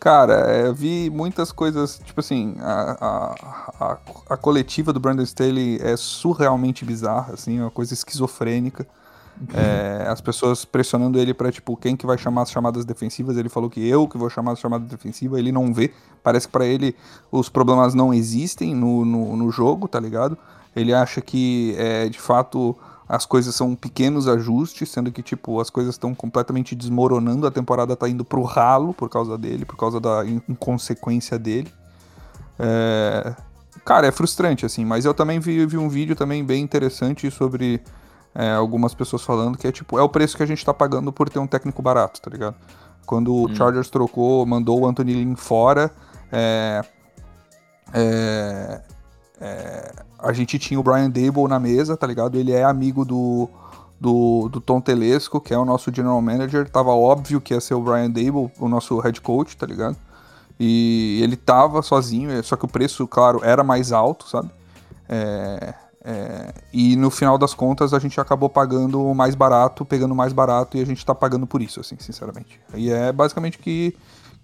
[0.00, 3.34] Cara, é, eu vi muitas coisas, tipo assim, a, a,
[3.80, 3.98] a,
[4.30, 8.86] a coletiva do Brandon Staley é surrealmente bizarra, assim, é uma coisa esquizofrênica.
[9.52, 13.50] É, as pessoas pressionando ele pra, tipo, quem que vai chamar as chamadas defensivas, ele
[13.50, 16.64] falou que eu que vou chamar as chamadas defensivas, ele não vê, parece que pra
[16.64, 16.96] ele
[17.30, 20.38] os problemas não existem no, no, no jogo, tá ligado?
[20.74, 22.76] Ele acha que, é, de fato,
[23.08, 27.94] as coisas são pequenos ajustes, sendo que, tipo, as coisas estão completamente desmoronando, a temporada
[27.94, 31.72] tá indo pro ralo por causa dele, por causa da in- inconsequência dele.
[32.58, 33.34] É,
[33.84, 37.80] Cara, é frustrante, assim, mas eu também vi, vi um vídeo também bem interessante sobre
[38.34, 41.12] é, algumas pessoas falando que é tipo, é o preço que a gente tá pagando
[41.12, 42.56] por ter um técnico barato, tá ligado?
[43.04, 45.92] Quando o Chargers trocou, mandou o Anthony Lynn fora,
[46.32, 46.82] é,
[47.94, 48.82] é,
[49.40, 52.38] é, a gente tinha o Brian Dable na mesa, tá ligado?
[52.38, 53.48] Ele é amigo do,
[54.00, 56.68] do, do Tom Telesco, que é o nosso general manager.
[56.68, 59.96] Tava óbvio que ia ser o Brian Dable, o nosso head coach, tá ligado?
[60.58, 64.50] E ele tava sozinho, só que o preço, claro, era mais alto, sabe?
[65.08, 70.32] É, é, e no final das contas a gente acabou pagando mais barato, pegando mais
[70.32, 72.60] barato e a gente tá pagando por isso, assim, sinceramente.
[72.74, 73.94] E é basicamente que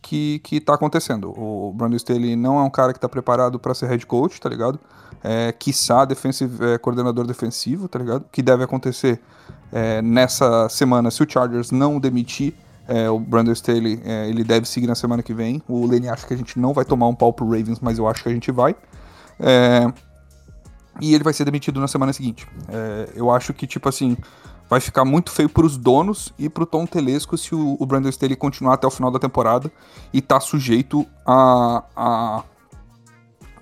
[0.03, 1.33] que, que tá acontecendo.
[1.39, 4.49] O Brandon Staley não é um cara que tá preparado para ser head coach, tá
[4.49, 4.79] ligado?
[5.23, 8.25] É, quiçá é, coordenador defensivo, tá ligado?
[8.31, 9.21] Que deve acontecer
[9.71, 12.55] é, nessa semana se o Chargers não demitir
[12.89, 15.63] é, o Brandon Staley, é, ele deve seguir na semana que vem.
[15.69, 18.09] O Lenny acha que a gente não vai tomar um pau pro Ravens, mas eu
[18.09, 18.75] acho que a gente vai.
[19.39, 19.87] É,
[21.01, 22.47] e ele vai ser demitido na semana seguinte.
[22.69, 24.17] É, eu acho que, tipo assim,
[24.73, 28.35] vai ficar muito feio pros donos e pro Tom Telesco se o, o Brandon Staley
[28.35, 29.71] continuar até o final da temporada
[30.15, 32.43] e tá sujeito a, a,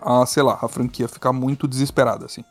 [0.01, 2.45] a sei lá, a franquia ficar muito desesperada, assim.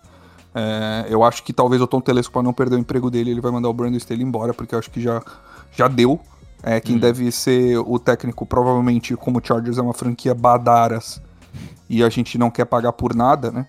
[0.53, 3.39] É, eu acho que talvez o Tom Telesco, para não perder o emprego dele, ele
[3.39, 5.23] vai mandar o Brandon Staley embora, porque eu acho que já,
[5.71, 6.19] já deu.
[6.61, 6.99] É, quem hum.
[6.99, 11.21] deve ser o técnico, provavelmente, como o Chargers é uma franquia badaras
[11.89, 13.67] e a gente não quer pagar por nada, né?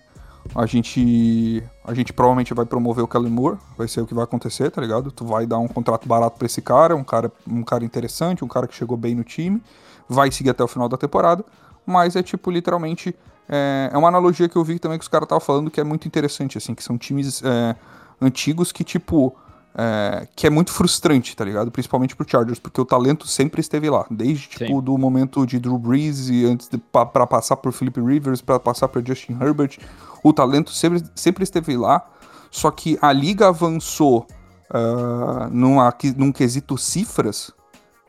[0.53, 4.23] A gente, a gente provavelmente vai promover o Kellen Moore, vai ser o que vai
[4.23, 5.11] acontecer, tá ligado?
[5.11, 8.47] Tu vai dar um contrato barato para esse cara, um cara, um cara interessante, um
[8.47, 9.61] cara que chegou bem no time,
[10.07, 11.43] vai seguir até o final da temporada,
[11.85, 13.15] mas é tipo literalmente
[13.49, 15.83] é, é uma analogia que eu vi também que os caras estavam falando que é
[15.83, 17.75] muito interessante, assim, que são times é,
[18.21, 19.35] antigos que tipo
[19.75, 21.71] é, que é muito frustrante, tá ligado?
[21.71, 24.81] Principalmente pro Chargers, porque o talento sempre esteve lá, desde tipo Sim.
[24.81, 28.87] do momento de Drew Brees e antes de, para passar por Philip Rivers, para passar
[28.87, 29.77] por Justin Herbert,
[30.23, 32.05] o talento sempre, sempre esteve lá.
[32.49, 34.27] Só que a liga avançou
[34.69, 37.51] uh, numa, num quesito cifras.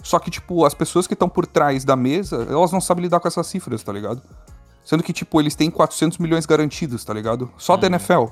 [0.02, 3.20] Só que, tipo, as pessoas que estão por trás da mesa, elas não sabem lidar
[3.20, 4.20] com essas cifras, tá ligado?
[4.84, 7.48] Sendo que, tipo, eles têm 400 milhões garantidos, tá ligado?
[7.56, 7.80] Só uhum.
[7.80, 8.24] da NFL.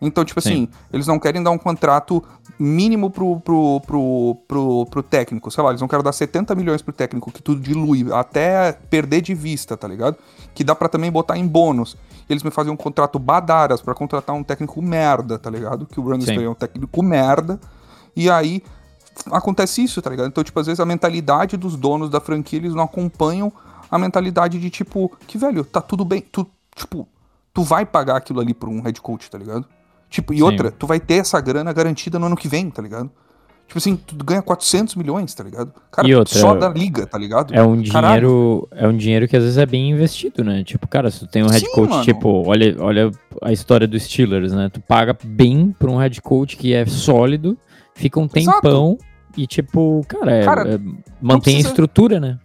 [0.00, 0.50] Então, tipo Sim.
[0.50, 2.24] assim, eles não querem dar um contrato
[2.58, 5.50] mínimo pro, pro, pro, pro, pro técnico.
[5.50, 9.20] Sei lá, eles não querem dar 70 milhões pro técnico, que tudo dilui, até perder
[9.20, 10.16] de vista, tá ligado?
[10.54, 11.96] Que dá para também botar em bônus.
[12.28, 15.86] Eles me fazem um contrato badaras para contratar um técnico merda, tá ligado?
[15.86, 17.60] Que o Brandon é um técnico merda.
[18.16, 18.62] E aí
[19.30, 20.28] acontece isso, tá ligado?
[20.28, 23.52] Então, tipo, às vezes a mentalidade dos donos da franquia, eles não acompanham
[23.90, 27.08] a mentalidade de tipo, que velho, tá tudo bem, tu, tipo,
[27.52, 29.66] tu vai pagar aquilo ali pra um head coach, tá ligado?
[30.10, 30.42] Tipo, e Sim.
[30.42, 33.10] outra, tu vai ter essa grana garantida no ano que vem, tá ligado?
[33.68, 35.72] Tipo assim, tu ganha 400 milhões, tá ligado?
[35.92, 37.54] Cara, outra, só da liga, tá ligado?
[37.54, 40.64] É um dinheiro, é um dinheiro que às vezes é bem investido, né?
[40.64, 42.02] Tipo, cara, se tu tem um head Sim, coach, mano.
[42.02, 44.68] tipo, olha, olha a história dos Steelers, né?
[44.68, 47.56] Tu paga bem pra um head coach que é sólido,
[47.94, 49.04] fica um tempão Exato.
[49.36, 50.78] e tipo, cara, é, cara é,
[51.20, 51.68] mantém precisa...
[51.68, 52.40] a estrutura, né?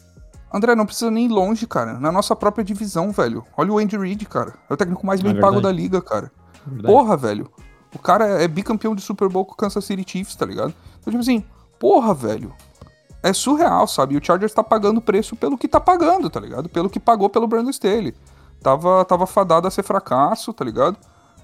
[0.54, 2.00] André, não precisa nem ir longe, cara.
[2.00, 3.44] Na nossa própria divisão, velho.
[3.58, 4.54] Olha o Andy Reid, cara.
[4.70, 6.32] É o técnico mais é bem é pago da liga, cara.
[6.66, 6.94] Verdade.
[6.94, 7.50] Porra, velho.
[7.94, 10.74] O cara é bicampeão de Super Bowl com o Kansas City Chiefs, tá ligado?
[11.00, 11.44] Então, tipo assim,
[11.80, 12.54] porra, velho.
[13.24, 14.16] É surreal, sabe?
[14.16, 16.70] E o Chargers tá pagando preço pelo que tá pagando, tá ligado?
[16.70, 18.14] Pelo que pagou pelo Brandon Staley.
[18.62, 20.98] Tava, tava fadado a ser fracasso, tá ligado?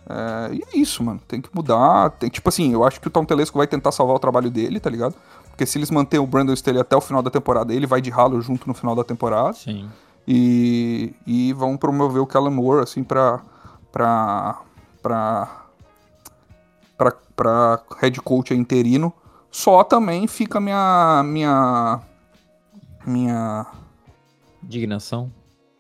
[0.07, 1.19] É, e é isso, mano.
[1.27, 2.12] Tem que mudar.
[2.12, 4.79] Tem, tipo assim, eu acho que o Tom Telesco vai tentar salvar o trabalho dele,
[4.79, 5.15] tá ligado?
[5.49, 8.10] Porque se eles manterem o Brandon Staley até o final da temporada, ele vai de
[8.10, 9.53] ralo junto no final da temporada.
[9.53, 9.89] Sim.
[10.27, 13.41] E, e vão promover o Kellen Moore, assim, pra.
[13.91, 14.60] pra.
[15.01, 15.61] Pra
[17.35, 19.11] para head coach interino.
[19.49, 21.99] Só também fica minha minha
[23.05, 23.65] minha
[24.63, 25.31] indignação.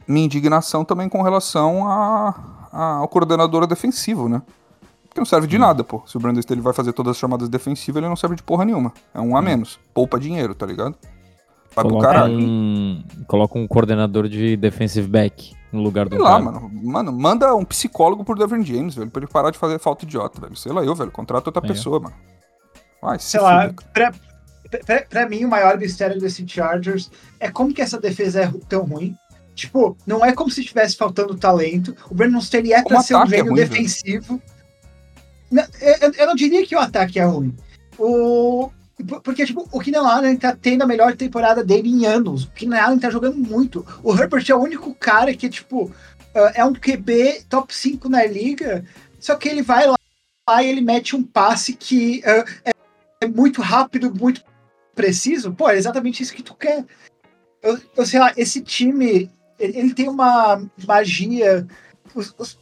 [0.07, 4.41] Minha indignação também com relação a, a, ao coordenador defensivo, né?
[5.07, 6.01] Porque não serve de nada, pô.
[6.05, 8.65] Se o Brandon Staley vai fazer todas as chamadas defensivas, ele não serve de porra
[8.65, 8.93] nenhuma.
[9.13, 9.79] É um a menos.
[9.93, 10.95] Poupa dinheiro, tá ligado?
[11.75, 12.37] Vai coloca pro caralho.
[12.37, 16.69] Um, coloca um coordenador de defensive back no lugar do Sei lá, mano.
[16.73, 20.41] Mano, manda um psicólogo pro Devin James, velho, pra ele parar de fazer falta idiota,
[20.41, 20.55] velho.
[20.55, 21.67] Sei lá, eu, velho, contrata outra é.
[21.67, 22.15] pessoa, mano.
[23.01, 24.13] Vai, Sei lá, pra,
[24.85, 28.83] pra, pra, mim o maior mistério desse Chargers é como que essa defesa é tão
[28.83, 29.15] ruim.
[29.55, 31.95] Tipo, não é como se estivesse faltando talento.
[32.09, 34.41] O Brandon Staley é pra ser um é gênio é defensivo.
[35.51, 37.53] Não, eu, eu, não diria que o ataque é ruim.
[37.97, 38.69] O,
[39.03, 42.45] porque, tipo, o Keenan Allen tá tendo a melhor temporada dele em anos.
[42.45, 43.85] O Keenan Allen tá jogando muito.
[44.03, 48.25] O Herbert é o único cara que, tipo, uh, é um QB top 5 na
[48.25, 48.83] liga,
[49.19, 49.95] só que ele vai lá
[50.61, 52.71] e ele mete um passe que é,
[53.21, 54.43] é, muito rápido, muito
[54.95, 55.53] preciso.
[55.53, 56.85] Pô, é exatamente isso que tu quer.
[57.61, 61.65] Eu, eu sei lá, esse time, ele, tem uma magia,
[62.15, 62.57] os, os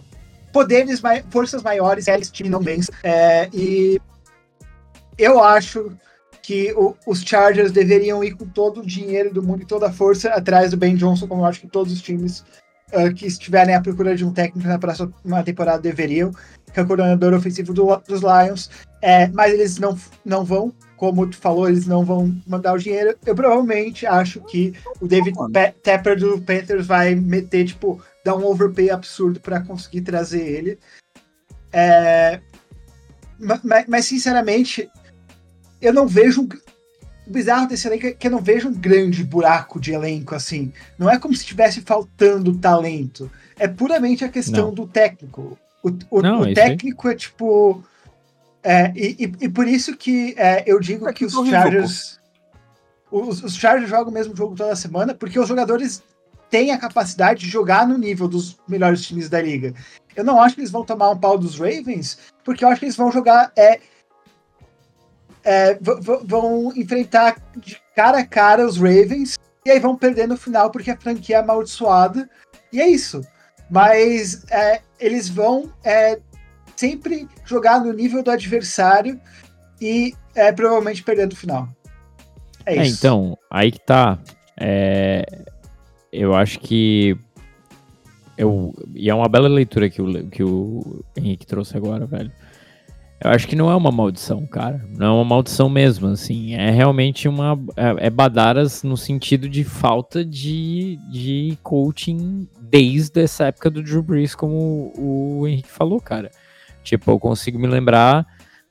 [0.52, 2.82] poderes, forças maiores, eles time bem.
[3.04, 4.00] É, e
[5.18, 5.92] eu acho
[6.50, 9.94] que o, os Chargers deveriam ir com todo o dinheiro do mundo e toda a
[9.94, 12.44] força atrás do Ben Johnson, como eu acho que todos os times
[12.92, 15.14] uh, que estiverem à procura de um técnico na próxima
[15.46, 16.32] temporada deveriam,
[16.74, 18.68] que é o coordenador ofensivo do, dos Lions,
[19.00, 23.16] é, mas eles não, não vão, como tu falou, eles não vão mandar o dinheiro.
[23.24, 25.36] Eu provavelmente acho que o David
[25.84, 30.80] Tepper do Panthers vai meter, tipo, dar um overpay absurdo para conseguir trazer ele.
[31.72, 32.40] É,
[33.40, 34.90] mas, mas, sinceramente,
[35.82, 36.48] eu não vejo.
[37.28, 40.74] O bizarro desse elenco é que eu não vejo um grande buraco de elenco assim.
[40.98, 43.30] Não é como se estivesse faltando talento.
[43.58, 44.74] É puramente a questão não.
[44.74, 45.58] do técnico.
[45.84, 47.84] O, o, não, o técnico é tipo.
[48.64, 52.20] É, e, e, e, por isso que é, eu digo é que, que os Chargers.
[53.12, 56.04] Os, os Chargers jogam o mesmo jogo toda semana, porque os jogadores
[56.50, 59.74] têm a capacidade de jogar no nível dos melhores times da liga.
[60.16, 62.86] Eu não acho que eles vão tomar um pau dos Ravens, porque eu acho que
[62.86, 63.52] eles vão jogar.
[63.56, 63.80] É,
[65.44, 65.78] é,
[66.26, 70.92] vão enfrentar de cara a cara os Ravens e aí vão perder no final porque
[70.92, 72.30] a franquia é amaldiçoada.
[72.72, 73.22] E é isso.
[73.70, 76.20] Mas é, eles vão é,
[76.76, 79.20] sempre jogar no nível do adversário
[79.82, 81.68] e é, provavelmente perder no final.
[82.66, 82.98] É, é isso.
[82.98, 84.20] então, aí que tá.
[84.58, 85.24] É,
[86.12, 87.18] eu acho que.
[88.38, 92.32] Eu, e é uma bela leitura que o, que o Henrique trouxe agora, velho.
[93.22, 94.82] Eu acho que não é uma maldição, cara.
[94.98, 96.56] Não é uma maldição mesmo, assim.
[96.56, 97.60] É realmente uma.
[97.76, 104.02] É, é badaras no sentido de falta de, de coaching desde essa época do Drew
[104.02, 106.32] Brees, como o, Henrique falou, cara.
[106.82, 108.26] Tipo, eu consigo me lembrar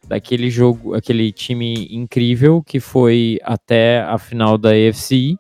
[0.07, 5.37] daquele jogo, aquele time incrível que foi até a final da AFC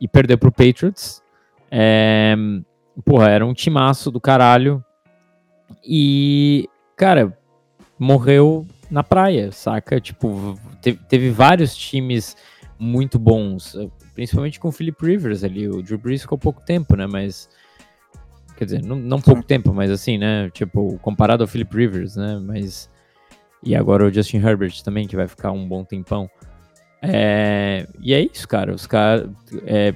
[0.00, 1.20] e perdeu pro Patriots.
[1.68, 2.36] É,
[3.04, 4.84] porra, era um timaço do caralho.
[5.84, 7.36] E, cara,
[7.98, 10.00] morreu na praia, saca?
[10.00, 12.36] Tipo, teve, teve vários times
[12.78, 13.76] muito bons,
[14.14, 15.68] principalmente com o Philip Rivers ali.
[15.68, 17.06] O Drew Brees ficou pouco tempo, né?
[17.06, 17.48] Mas.
[18.56, 20.48] Quer dizer, não, não pouco tempo, mas assim, né?
[20.50, 22.40] Tipo, comparado ao Philip Rivers, né?
[22.42, 22.90] Mas.
[23.62, 26.30] E agora o Justin Herbert também, que vai ficar um bom tempão.
[27.02, 28.74] É, e é isso, cara.
[28.74, 29.28] Os caras.
[29.66, 29.94] É,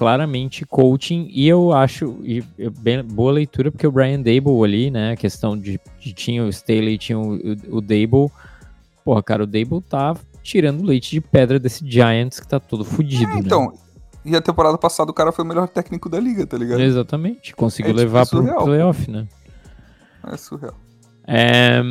[0.00, 2.42] claramente coaching e eu acho e,
[2.80, 6.48] bem, boa leitura porque o Brian Dable ali, né, a questão de, de tinha o
[6.48, 8.32] Staley, tinha o, o, o Dable,
[9.04, 13.30] porra, cara, o Dable tá tirando leite de pedra desse Giants que tá todo fudido,
[13.30, 13.72] é, então, né?
[14.24, 16.80] e a temporada passada o cara foi o melhor técnico da liga, tá ligado?
[16.80, 19.28] Exatamente, conseguiu é, tipo, levar tipo, pro playoff, né?
[20.32, 20.74] É surreal.
[21.28, 21.82] É,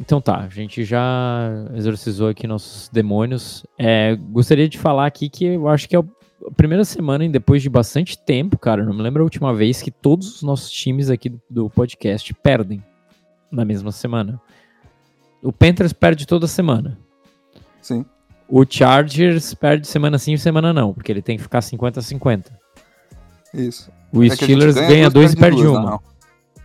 [0.00, 3.66] então tá, a gente já exorcizou aqui nossos demônios.
[3.78, 6.08] É, gostaria de falar aqui que eu acho que é o
[6.56, 10.36] primeira semana, depois de bastante tempo, cara, não me lembro a última vez que todos
[10.36, 12.82] os nossos times aqui do, do podcast perdem
[13.50, 14.40] na mesma semana.
[15.42, 16.98] O Panthers perde toda semana.
[17.80, 18.04] Sim.
[18.48, 22.46] O Chargers perde semana sim e semana não, porque ele tem que ficar 50-50.
[23.54, 23.90] Isso.
[24.12, 25.90] O é Steelers ganha, ganha dois e perde duas, uma.
[25.90, 26.00] Não.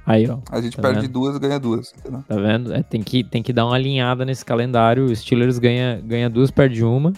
[0.05, 0.39] Aí, ó.
[0.51, 1.11] A gente tá perde vendo?
[1.11, 1.93] duas ganha duas.
[1.97, 2.23] Entendeu?
[2.27, 2.73] Tá vendo?
[2.73, 5.05] É, tem, que, tem que dar uma alinhada nesse calendário.
[5.05, 7.13] O Steelers ganha, ganha duas, perde uma,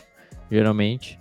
[0.50, 1.20] geralmente.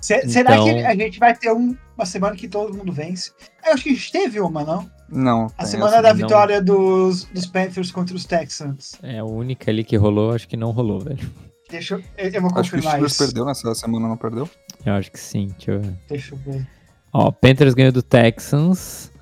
[0.00, 0.30] Se, então...
[0.30, 3.32] Será que então- a gente vai ter um, uma semana que todo mundo vence?
[3.64, 4.90] Eu acho que a gente teve uma, não?
[5.08, 5.48] Não.
[5.58, 8.94] A semana da vitória dos, dos Panthers contra os Texans.
[9.02, 11.30] É, a única ali que rolou, acho que não rolou, velho.
[11.68, 14.48] Deixa eu, eu vou confirmar acho que o Steelers perdeu nessa semana, não perdeu?
[14.84, 15.98] Eu acho que sim, deixa eu ver.
[16.08, 16.68] Deixa eu ver.
[17.12, 19.12] Ó, Panthers ganhou do Texans,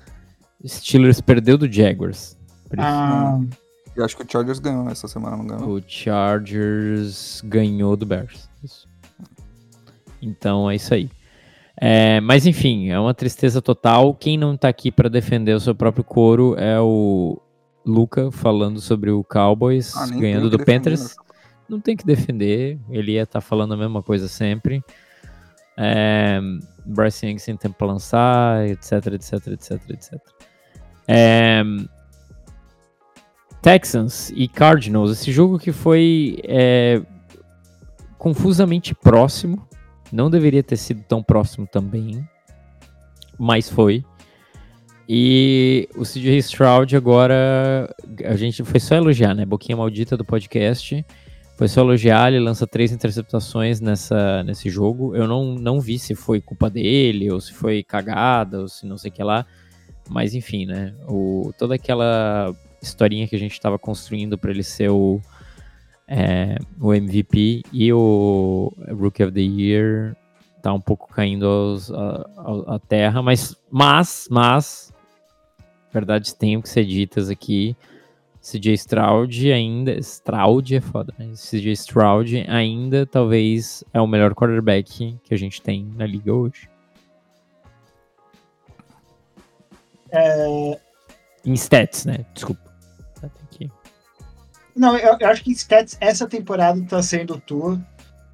[0.65, 2.37] Steelers perdeu do Jaguars.
[2.77, 3.39] Ah...
[3.95, 5.75] Eu acho que o Chargers ganhou essa semana, não ganhou?
[5.75, 8.49] O Chargers ganhou do Bears.
[8.63, 8.87] Isso.
[10.21, 11.09] Então é isso aí.
[11.81, 14.13] É, mas enfim, é uma tristeza total.
[14.13, 17.41] Quem não tá aqui para defender o seu próprio couro é o
[17.85, 21.15] Luca falando sobre o Cowboys ah, ganhando do Panthers.
[21.15, 21.23] Né?
[21.69, 24.83] Não tem que defender, ele ia estar tá falando a mesma coisa sempre.
[25.77, 26.41] É,
[26.85, 30.13] Bryce Young sem tempo para lançar, etc, etc, etc, etc.
[31.07, 31.63] É,
[33.61, 37.01] Texans e Cardinals, esse jogo que foi é,
[38.17, 39.68] confusamente próximo,
[40.11, 42.27] não deveria ter sido tão próximo também,
[43.37, 44.03] mas foi.
[45.07, 47.91] E o CJ Stroud agora,
[48.25, 49.45] a gente foi só elogiar, né?
[49.45, 51.03] Boquinha maldita do podcast.
[51.57, 55.15] Foi só elogiar, ele lança três interceptações nessa, nesse jogo.
[55.15, 58.97] Eu não, não vi se foi culpa dele, ou se foi cagada, ou se não
[58.97, 59.45] sei o que lá.
[60.07, 60.93] Mas enfim, né?
[61.07, 65.19] O, toda aquela historinha que a gente estava construindo para ele ser o,
[66.11, 70.15] é, o MVP e o Rookie of the Year
[70.59, 74.91] tá um pouco caindo aos, a, a, terra, mas, mas, mas,
[75.93, 77.77] verdades tenham que ser ditas aqui.
[78.41, 81.31] CJ Stroud ainda, Stroud é foda, né?
[81.35, 86.67] CJ Stroud ainda talvez é o melhor quarterback que a gente tem na liga hoje.
[90.11, 90.79] É...
[91.45, 92.25] Em stats, né?
[92.33, 92.68] Desculpa.
[94.79, 97.73] Não, eu, eu, acho que stats essa temporada tá sendo tua.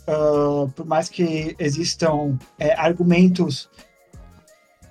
[0.07, 3.67] Uh, por mais que existam é, argumentos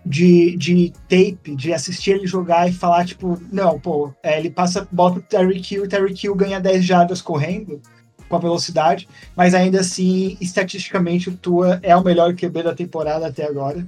[0.05, 4.88] de, de tape, de assistir ele jogar e falar, tipo, não, pô, é, ele passa
[4.90, 7.80] bola pro Terry Kill e Terry Kill ganha 10 jardas correndo
[8.28, 13.28] com a velocidade, mas ainda assim, estatisticamente, o Tua é o melhor QB da temporada
[13.28, 13.86] até agora.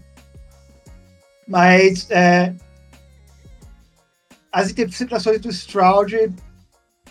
[1.48, 2.54] Mas é,
[4.52, 6.32] as interceptações do Stroud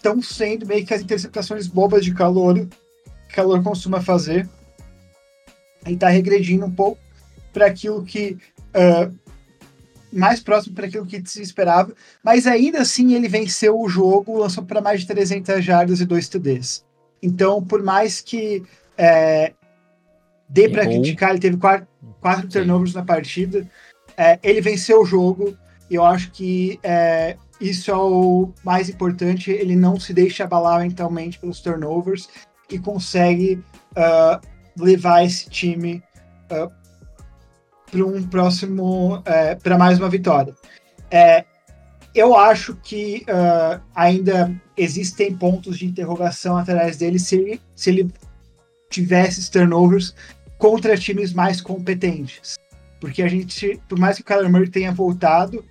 [0.06, 2.68] estão sendo meio que as interceptações bobas de calor
[3.28, 4.47] que calor costuma fazer.
[5.84, 6.99] Ele está regredindo um pouco
[7.51, 8.38] para aquilo que
[8.76, 9.14] uh,
[10.12, 11.93] mais próximo para aquilo que se esperava,
[12.24, 16.30] mas ainda assim ele venceu o jogo, lançou para mais de 300 jardas e 2
[16.30, 16.86] TDs.
[17.22, 18.64] Então, por mais que
[18.97, 19.53] é,
[20.47, 21.88] dê para criticar, ele teve quatro,
[22.22, 23.68] quatro turnovers na partida,
[24.16, 25.58] é, ele venceu o jogo,
[25.89, 30.82] e eu acho que é, isso é o mais importante, ele não se deixa abalar
[30.82, 32.28] mentalmente pelos turnovers
[32.70, 34.41] e consegue uh,
[34.78, 36.03] levar esse time
[36.51, 36.72] uh,
[37.89, 40.53] para um próximo, é, para mais uma vitória.
[41.10, 41.45] É,
[42.14, 48.12] eu acho que uh, ainda existem pontos de interrogação atrás dele se ele, se ele
[48.89, 50.16] tivesse turnovers
[50.58, 52.56] contra times mais competentes.
[52.99, 55.64] Porque a gente, por mais que o Kyler Murray tenha voltado,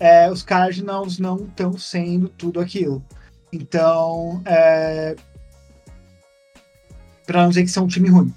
[0.00, 3.04] é, os Cardinals não estão sendo tudo aquilo.
[3.52, 5.14] Então, é,
[7.26, 8.34] para não dizer que são um time ruim.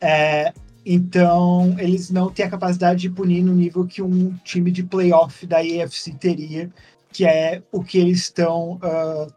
[0.00, 0.52] É,
[0.84, 5.46] então, eles não têm a capacidade de punir no nível que um time de playoff
[5.46, 6.68] da AFC teria,
[7.12, 8.72] que é o que eles estão.
[8.76, 9.32] Uh,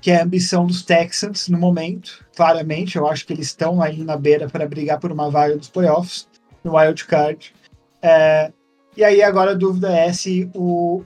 [0.00, 2.96] que é a ambição dos Texans no momento, claramente.
[2.96, 6.26] Eu acho que eles estão aí na beira para brigar por uma vaga dos playoffs,
[6.64, 7.52] no wild card.
[8.00, 8.50] É,
[8.96, 11.02] e aí agora a dúvida é se o,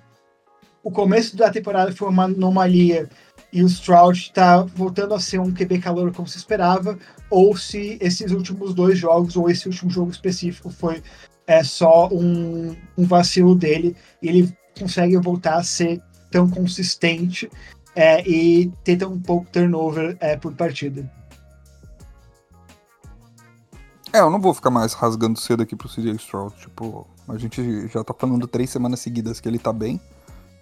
[0.82, 3.08] o começo da temporada foi uma anomalia
[3.52, 6.98] e o Stroud está voltando a ser um QB calor como se esperava,
[7.30, 11.02] ou se esses últimos dois jogos, ou esse último jogo específico, foi
[11.46, 17.48] é, só um, um vacilo dele e ele consegue voltar a ser tão consistente
[17.94, 21.08] é, e ter tão pouco turnover é, por partida.
[24.12, 26.54] É, eu não vou ficar mais rasgando cedo aqui pro CJ Stroud.
[26.56, 30.00] Tipo, a gente já tá falando três semanas seguidas que ele tá bem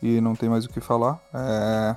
[0.02, 1.20] e não tem mais o que falar.
[1.32, 1.96] É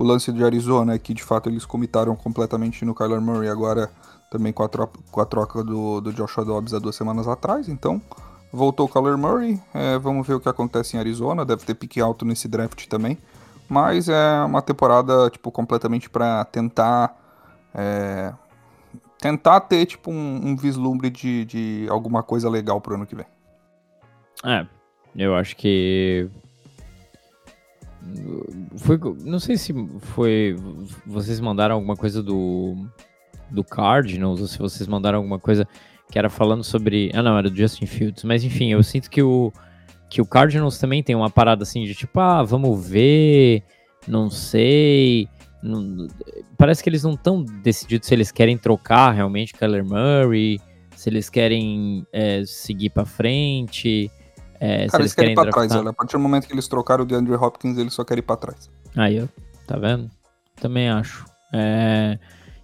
[0.00, 3.90] o lance de Arizona é que de fato eles comitaram completamente no Kyler Murray agora
[4.30, 7.68] também com a, troca, com a troca do, do Joshua Dobbs há duas semanas atrás,
[7.68, 8.00] então
[8.50, 12.00] voltou o Kyler Murray, é, vamos ver o que acontece em Arizona, deve ter pique
[12.00, 13.18] alto nesse draft também,
[13.68, 17.14] mas é uma temporada tipo completamente para tentar
[17.74, 18.32] é,
[19.18, 23.26] tentar ter tipo um, um vislumbre de, de alguma coisa legal pro ano que vem.
[24.44, 24.66] É,
[25.16, 26.28] eu acho que
[28.78, 30.56] foi, não sei se foi.
[31.06, 32.76] Vocês mandaram alguma coisa do,
[33.50, 35.66] do Cardinals, ou se vocês mandaram alguma coisa
[36.10, 37.10] que era falando sobre.
[37.14, 38.24] Ah, não, era do Justin Fields.
[38.24, 39.52] Mas enfim, eu sinto que o,
[40.08, 43.62] que o Cardinals também tem uma parada assim de tipo, ah, vamos ver,
[44.08, 45.28] não sei.
[45.62, 46.08] Não,
[46.56, 50.58] parece que eles não estão decididos se eles querem trocar realmente Kyler Murray,
[50.96, 54.10] se eles querem é, seguir para frente.
[54.60, 55.68] É, Cara, eles querem ir pra draftar...
[55.68, 55.90] trás, olha.
[55.90, 58.36] A partir do momento que eles trocaram o DeAndre Hopkins, eles só querem ir pra
[58.36, 58.70] trás.
[58.94, 59.26] Aí, ó.
[59.66, 60.10] Tá vendo?
[60.60, 61.24] Também acho.
[61.52, 62.18] É...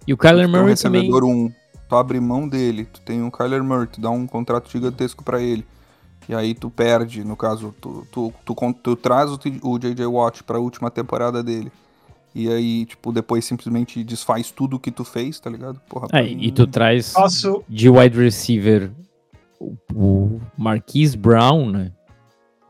[0.05, 1.11] E o Kyler Murray um também...
[1.11, 1.51] Um,
[1.89, 5.41] tu abre mão dele, tu tem um Kyler Murray, tu dá um contrato gigantesco para
[5.41, 5.65] ele.
[6.29, 10.05] E aí tu perde, no caso, tu, tu, tu, tu, tu traz o, o J.J.
[10.05, 11.71] Watt pra última temporada dele.
[12.35, 15.81] E aí, tipo, depois simplesmente desfaz tudo que tu fez, tá ligado?
[15.89, 16.37] Porra, é, mim...
[16.39, 17.63] E tu traz Posso...
[17.67, 18.91] de wide receiver
[19.59, 21.91] o, Marquise Brown, né?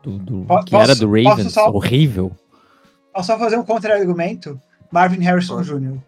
[0.02, 2.32] Do, do que era do Ravens, só, horrível.
[3.12, 4.60] Posso só fazer um contra-argumento?
[4.90, 5.98] Marvin Harrison Jr.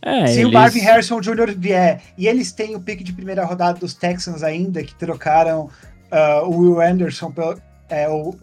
[0.00, 0.46] É, Se eles...
[0.46, 1.54] o Marvin Harrison Jr.
[1.56, 5.68] vier e eles têm o pique de primeira rodada dos Texans ainda, que trocaram
[6.10, 8.34] uh, o Will Anderson pelo, é, o,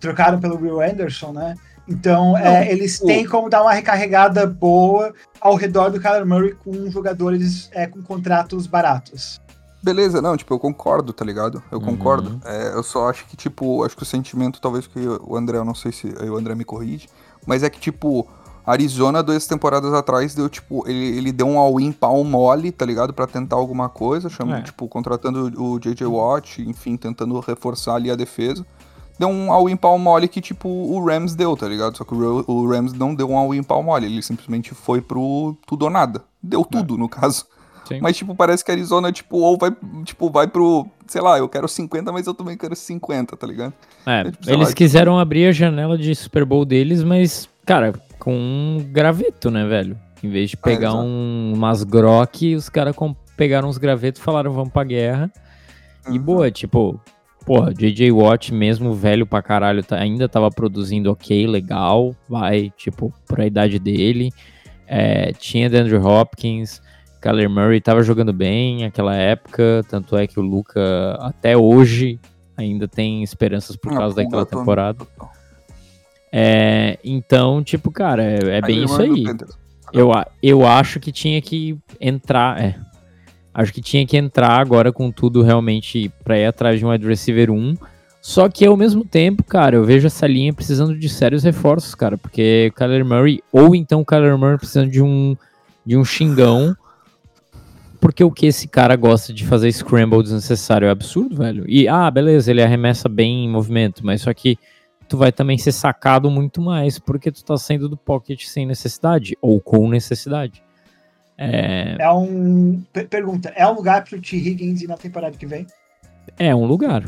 [0.00, 1.54] trocaram pelo Will Anderson, né?
[1.88, 3.06] Então, Não, é, eles o...
[3.06, 8.02] têm como dar uma recarregada boa ao redor do Kyler Murray com jogadores é, com
[8.02, 9.40] contratos baratos.
[9.82, 11.62] Beleza, não, tipo, eu concordo, tá ligado?
[11.70, 11.84] Eu uhum.
[11.84, 12.40] concordo.
[12.44, 15.64] É, eu só acho que, tipo, acho que o sentimento, talvez que o André, eu
[15.64, 17.08] não sei se o André me corrige,
[17.46, 18.26] mas é que, tipo,
[18.66, 23.14] Arizona, duas temporadas atrás, deu, tipo, ele, ele deu um all-in pau mole, tá ligado?
[23.14, 24.62] para tentar alguma coisa, chama, é.
[24.62, 26.04] tipo, contratando o J.J.
[26.06, 28.66] Watt, enfim, tentando reforçar ali a defesa.
[29.18, 31.96] Deu um all-in pau mole que, tipo, o Rams deu, tá ligado?
[31.96, 35.56] Só que o, o Rams não deu um all-in pau mole, ele simplesmente foi pro
[35.66, 36.22] tudo ou nada.
[36.42, 36.98] Deu tudo, é.
[36.98, 37.46] no caso.
[37.88, 38.00] Sim.
[38.00, 39.74] Mas, tipo, parece que a Arizona, tipo, ou vai,
[40.04, 43.72] tipo, vai pro, sei lá, eu quero 50, mas eu também quero 50, tá ligado?
[44.04, 45.20] É, é tipo, eles lá, quiseram tipo...
[45.20, 49.98] abrir a janela de Super Bowl deles, mas, cara, com um graveto, né, velho?
[50.22, 52.94] Em vez de é, pegar é, um, umas grok, os caras
[53.36, 55.32] pegaram uns gravetos e falaram, vamos pra guerra.
[56.06, 56.14] Uhum.
[56.14, 57.00] E boa, tipo,
[57.46, 63.10] porra, JJ Watt, mesmo velho pra caralho, tá, ainda tava produzindo ok, legal, vai, tipo,
[63.26, 64.30] pra idade dele.
[64.86, 66.82] É, tinha DeAndre Hopkins,
[67.28, 72.18] Kyler Murray tava jogando bem naquela época, tanto é que o Luca até hoje
[72.56, 75.06] ainda tem esperanças por causa daquela temporada.
[76.32, 79.24] É, então, tipo, cara, é, é bem isso aí.
[79.92, 80.10] Eu,
[80.42, 82.76] eu acho que tinha que entrar, é,
[83.52, 87.06] Acho que tinha que entrar agora com tudo realmente para ir atrás de um wide
[87.06, 87.76] receiver 1.
[88.22, 92.16] Só que ao mesmo tempo, cara, eu vejo essa linha precisando de sérios reforços, cara,
[92.16, 95.36] porque Kyler Murray, ou então Kyler Murray precisando de um,
[95.84, 96.76] de um xingão,
[98.00, 101.64] porque o que esse cara gosta de fazer scramble desnecessário é absurdo, velho.
[101.68, 104.58] E, ah, beleza, ele arremessa bem em movimento, mas só que
[105.08, 109.36] tu vai também ser sacado muito mais porque tu tá saindo do pocket sem necessidade,
[109.40, 110.62] ou com necessidade.
[111.36, 112.82] É, é um.
[113.08, 114.36] Pergunta: é um lugar pro T.
[114.36, 115.66] Higgins na temporada que vem?
[116.36, 117.04] É um lugar.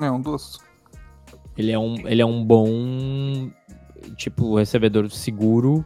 [0.00, 0.58] É um doce.
[1.56, 3.50] Ele é um, ele é um bom
[4.16, 5.84] tipo recebedor seguro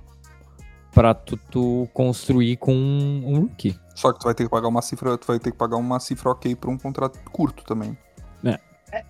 [0.93, 3.77] para tu, tu, construir com um, rookie.
[3.97, 5.99] Só que tu vai ter que pagar uma cifra, tu vai ter que pagar uma
[5.99, 7.97] cifra ok para um contrato curto também.
[8.45, 8.61] É.
[8.93, 9.03] é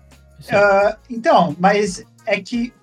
[0.57, 2.73] uh, então, mas é que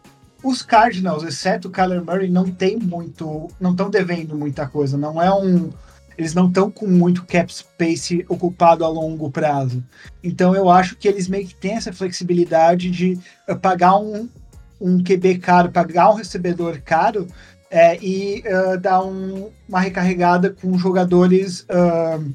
[0.43, 4.99] os Cardinals, exceto o Kyler Murray, não tem muito, não estão devendo muita coisa.
[4.99, 5.71] Não é um,
[6.19, 9.83] eles não estão com muito cap space ocupado a longo prazo.
[10.23, 14.29] Então eu acho que eles meio que têm essa flexibilidade de uh, pagar um,
[14.79, 17.27] um QB caro, pagar um recebedor caro
[17.75, 22.33] é, e uh, dar um, uma recarregada com jogadores uh,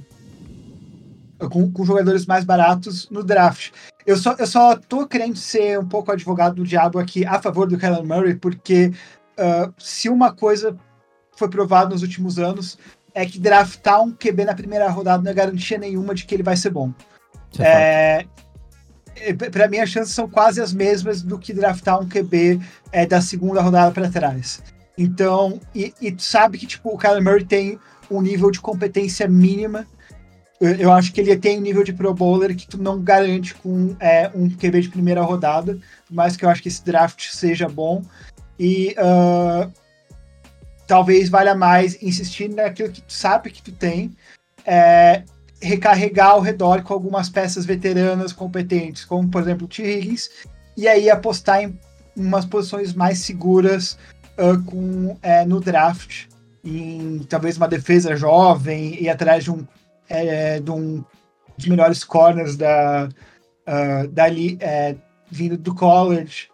[1.48, 3.72] com, com jogadores mais baratos no draft.
[4.06, 7.70] Eu só, eu só tô querendo ser um pouco advogado do diabo aqui a favor
[7.70, 8.92] do Kyler Murray, porque
[9.40, 10.76] uh, se uma coisa
[11.38, 12.78] foi provada nos últimos anos
[13.14, 16.44] é que draftar um QB na primeira rodada não é garantia nenhuma de que ele
[16.44, 16.94] vai ser bom.
[17.60, 18.26] É,
[19.16, 22.60] é para mim, as chances são quase as mesmas do que draftar um QB
[22.92, 24.62] é, da segunda rodada para trás.
[25.02, 27.80] Então, e, e sabe que tipo, o Kyler Murray tem
[28.12, 29.88] um nível de competência mínima
[30.60, 33.96] eu acho que ele tem um nível de Pro Bowler que tu não garante com
[33.98, 35.80] é, um QB de primeira rodada,
[36.12, 38.04] mas que eu acho que esse draft seja bom.
[38.60, 39.72] E uh,
[40.86, 44.12] talvez valha mais insistir naquilo que tu sabe que tu tem,
[44.66, 45.24] é,
[45.62, 49.82] recarregar ao redor com algumas peças veteranas competentes, como por exemplo o T.
[49.82, 50.30] Higgins,
[50.76, 51.80] e aí apostar em
[52.18, 53.98] umas posições mais seguras
[54.40, 56.28] uh, com, é, no draft,
[56.64, 59.66] em talvez uma defesa jovem e atrás de um
[60.10, 61.04] é, de um
[61.58, 63.08] dos melhores corners da,
[63.68, 64.96] uh, dali, é,
[65.30, 66.48] vindo do college.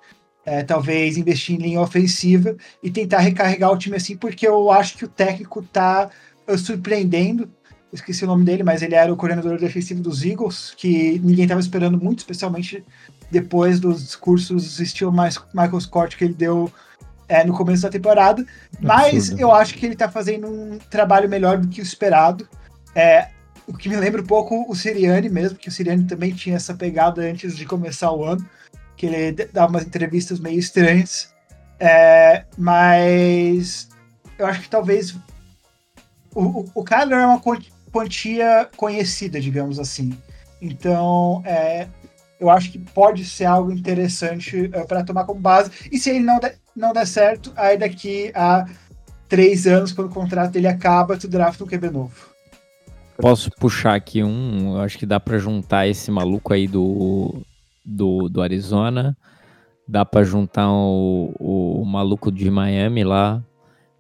[0.48, 4.96] É, talvez investir em linha ofensiva e tentar recarregar o time assim, porque eu acho
[4.96, 6.08] que o técnico tá
[6.48, 7.50] uh, surpreendendo.
[7.92, 11.62] Esqueci o nome dele, mas ele era o coordenador defensivo dos Eagles, que ninguém estava
[11.62, 12.84] esperando muito, especialmente
[13.32, 16.72] depois dos discursos estilo mais Michael Scott que ele deu
[17.28, 18.46] é, no começo da temporada.
[18.80, 22.48] Mas eu acho que ele está fazendo um trabalho melhor do que o esperado.
[22.94, 23.30] É,
[23.68, 26.74] o que me lembra um pouco o Siriani mesmo, que o Siriani também tinha essa
[26.74, 28.48] pegada antes de começar o ano,
[28.96, 31.34] que ele dava umas entrevistas meio estranhas.
[31.80, 33.90] É, mas
[34.38, 35.16] eu acho que talvez
[36.34, 37.42] o, o, o Kyler é uma
[37.92, 40.18] quantia conhecida, digamos assim.
[40.62, 41.88] Então, é,
[42.40, 45.72] eu acho que pode ser algo interessante é, para tomar como base.
[45.92, 48.66] E se ele não der, não der certo, aí daqui a
[49.28, 52.36] três anos, quando o contrato dele acaba, tu draft um QB novo.
[53.18, 57.42] Posso puxar aqui um, eu acho que dá para juntar esse maluco aí do,
[57.84, 59.18] do, do Arizona,
[59.88, 63.42] dá para juntar o, o, maluco de Miami lá,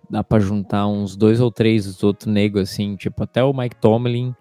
[0.09, 4.35] dá para juntar uns dois ou três outros negros assim, tipo até o Mike Tomlin,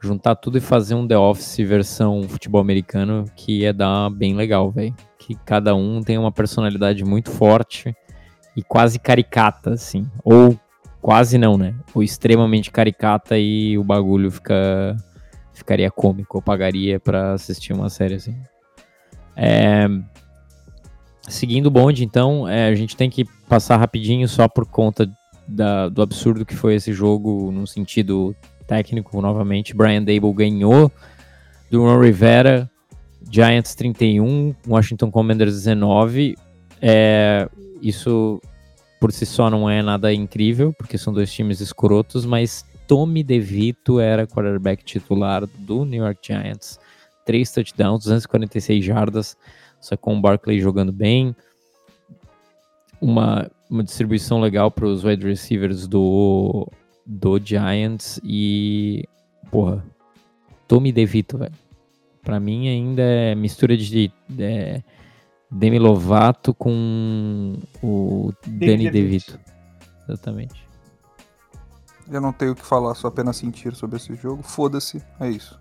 [0.00, 4.70] juntar tudo e fazer um The Office versão futebol americano que ia dar bem legal,
[4.70, 4.94] velho.
[5.26, 7.94] Que cada um tem uma personalidade muito forte
[8.56, 10.06] e quase caricata, assim.
[10.22, 10.58] Ou
[11.04, 11.74] Quase não, né?
[11.94, 14.96] O extremamente caricata e o bagulho fica
[15.52, 16.38] ficaria cômico.
[16.38, 18.34] Eu pagaria para assistir uma série assim.
[19.36, 19.86] É...
[21.28, 25.06] Seguindo o bonde, então, é, a gente tem que passar rapidinho só por conta
[25.46, 28.34] da, do absurdo que foi esse jogo no sentido
[28.66, 29.20] técnico.
[29.20, 30.90] Novamente, Brian Dable ganhou
[31.70, 32.70] do Ron Rivera,
[33.30, 36.36] Giants 31, Washington Commanders 19.
[36.80, 37.48] É,
[37.80, 38.40] isso
[39.00, 44.00] por si só não é nada incrível, porque são dois times escrotos, mas Tommy DeVito
[44.00, 46.78] era quarterback titular do New York Giants.
[47.24, 49.36] Três touchdowns, 246 jardas,
[49.80, 51.34] só com o Barkley jogando bem.
[53.00, 56.66] Uma, uma distribuição legal para os wide receivers do,
[57.04, 59.06] do Giants e,
[59.50, 59.84] porra,
[60.66, 61.63] Tommy DeVito, velho.
[62.24, 64.82] Pra mim ainda é mistura de é,
[65.50, 69.38] Demi Lovato com o Danny DeVito.
[70.08, 70.66] Exatamente.
[72.10, 74.42] Eu não tenho o que falar, só apenas sentir sobre esse jogo.
[74.42, 75.58] Foda-se, é isso.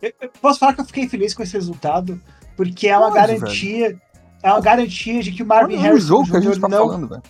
[0.00, 2.20] Eu, eu posso falar que eu fiquei feliz com esse resultado,
[2.56, 4.00] porque é uma Pode, garantia.
[4.42, 6.46] É uma garantia de que o Marvin Olha o Harrison jogo que a Jr.
[6.46, 7.22] gente tá não, falando, velho.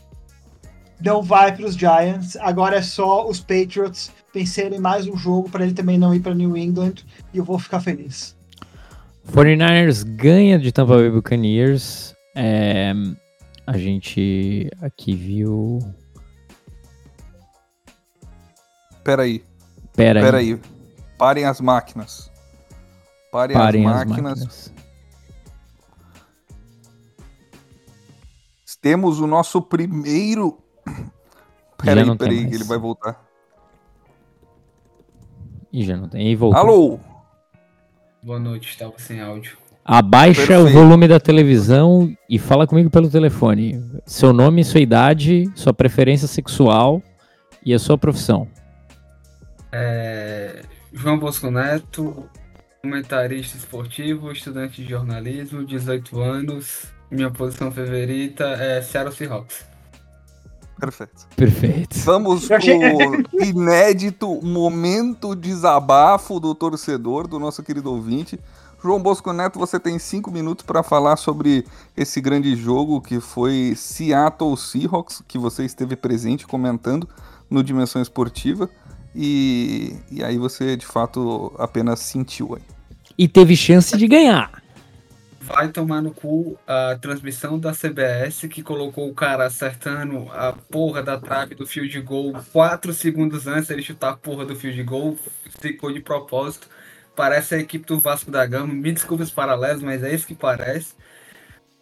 [1.00, 2.36] não vai para os Giants.
[2.36, 6.34] Agora é só os Patriots vencerem mais um jogo para ele também não ir para
[6.34, 6.96] New England
[7.32, 8.37] e eu vou ficar feliz.
[9.32, 12.14] 49ers ganha de Tampa Bay Buccaneers.
[12.34, 12.92] É,
[13.66, 15.78] a gente aqui viu.
[19.04, 19.44] Peraí,
[19.94, 20.24] Pera, aí.
[20.24, 20.60] peraí.
[21.16, 22.30] Parem as máquinas.
[23.32, 24.38] Parem, Parem as, as máquinas.
[24.38, 24.72] máquinas.
[28.80, 30.58] Temos o nosso primeiro.
[31.76, 33.20] Peraí, peraí, ele vai voltar.
[35.72, 36.30] E já não tem.
[36.30, 36.58] E voltou.
[36.60, 37.00] Alô?
[38.28, 39.56] Boa noite, estava sem áudio.
[39.82, 40.64] Abaixa Perfeito.
[40.64, 43.82] o volume da televisão e fala comigo pelo telefone.
[44.04, 47.02] Seu nome, sua idade, sua preferência sexual
[47.64, 48.46] e a sua profissão.
[49.72, 50.60] É,
[50.92, 52.28] João Bosco Neto,
[52.82, 56.92] comentarista esportivo, estudante de jornalismo, 18 anos.
[57.10, 59.66] Minha posição favorita é Seattle Seahawks.
[60.78, 61.26] Perfeito.
[61.36, 61.98] Perfeito.
[62.00, 68.38] Vamos pro inédito momento desabafo do torcedor, do nosso querido ouvinte.
[68.82, 71.66] João Bosco Neto, você tem cinco minutos para falar sobre
[71.96, 77.08] esse grande jogo que foi Seattle Seahawks, que você esteve presente comentando
[77.50, 78.70] no Dimensão Esportiva.
[79.14, 82.62] E, e aí você de fato apenas sentiu aí.
[83.18, 84.57] E teve chance de ganhar.
[85.48, 91.02] Vai tomar no cu a transmissão da CBS que colocou o cara acertando a porra
[91.02, 95.16] da trave do field goal 4 segundos antes ele chutar a porra do field goal.
[95.60, 96.68] Ficou de propósito.
[97.16, 98.72] Parece a equipe do Vasco da Gama.
[98.74, 100.94] Me desculpe os paralelos, mas é isso que parece.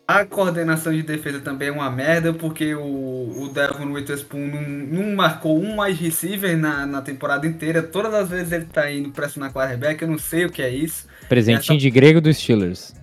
[0.09, 5.17] A coordenação de defesa também é uma merda, porque o, o Devon Witherspoon não, não
[5.17, 7.83] marcou um mais receiver na, na temporada inteira.
[7.83, 11.09] Todas as vezes ele tá indo pressionar quarterback, eu não sei o que é isso.
[11.29, 12.95] Presentinho de grego dos Steelers.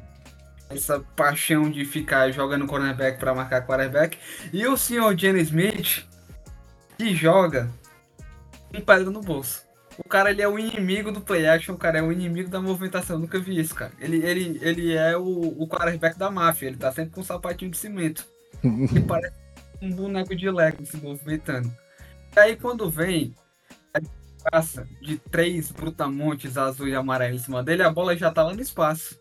[0.78, 4.18] Essa paixão de ficar jogando cornerback para marcar quarterback.
[4.52, 6.06] E o senhor Jenny Smith,
[6.98, 7.70] que joga
[8.72, 9.64] com pedra no bolso.
[9.98, 12.62] O cara ele é o inimigo do play action, o cara é o inimigo da
[12.62, 13.16] movimentação.
[13.16, 13.92] Eu nunca vi isso, cara.
[14.00, 17.72] Ele, ele, ele é o, o quarterback da máfia, ele tá sempre com um sapatinho
[17.72, 18.26] de cimento.
[18.64, 19.36] Ele parece
[19.82, 21.72] um boneco de Lego se movimentando.
[22.36, 23.36] E aí quando vem
[23.94, 24.00] a
[24.50, 28.54] passa de três brutamontes azul e amarelo em cima dele, a bola já tá lá
[28.54, 29.18] no espaço.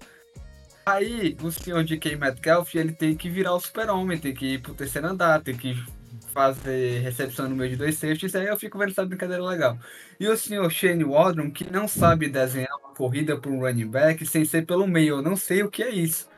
[0.85, 4.75] Aí o senhor DK Metcalf ele tem que virar o super-homem, tem que ir pro
[4.75, 5.75] terceiro andar, tem que
[6.33, 9.79] fazer recepção no meio de dois safeties, aí eu fico vendo essa brincadeira legal.
[10.19, 14.25] E o senhor Shane Waldron, que não sabe desenhar uma corrida para um running back
[14.27, 16.29] sem ser pelo meio, eu não sei o que é isso.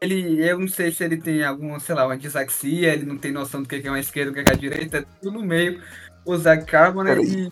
[0.00, 3.32] Ele, eu não sei se ele tem alguma, sei lá, uma disaxia, ele não tem
[3.32, 5.82] noção do que é uma esquerda, do que é a direita, é tudo no meio.
[6.24, 7.50] O Zach Carboner Peraí.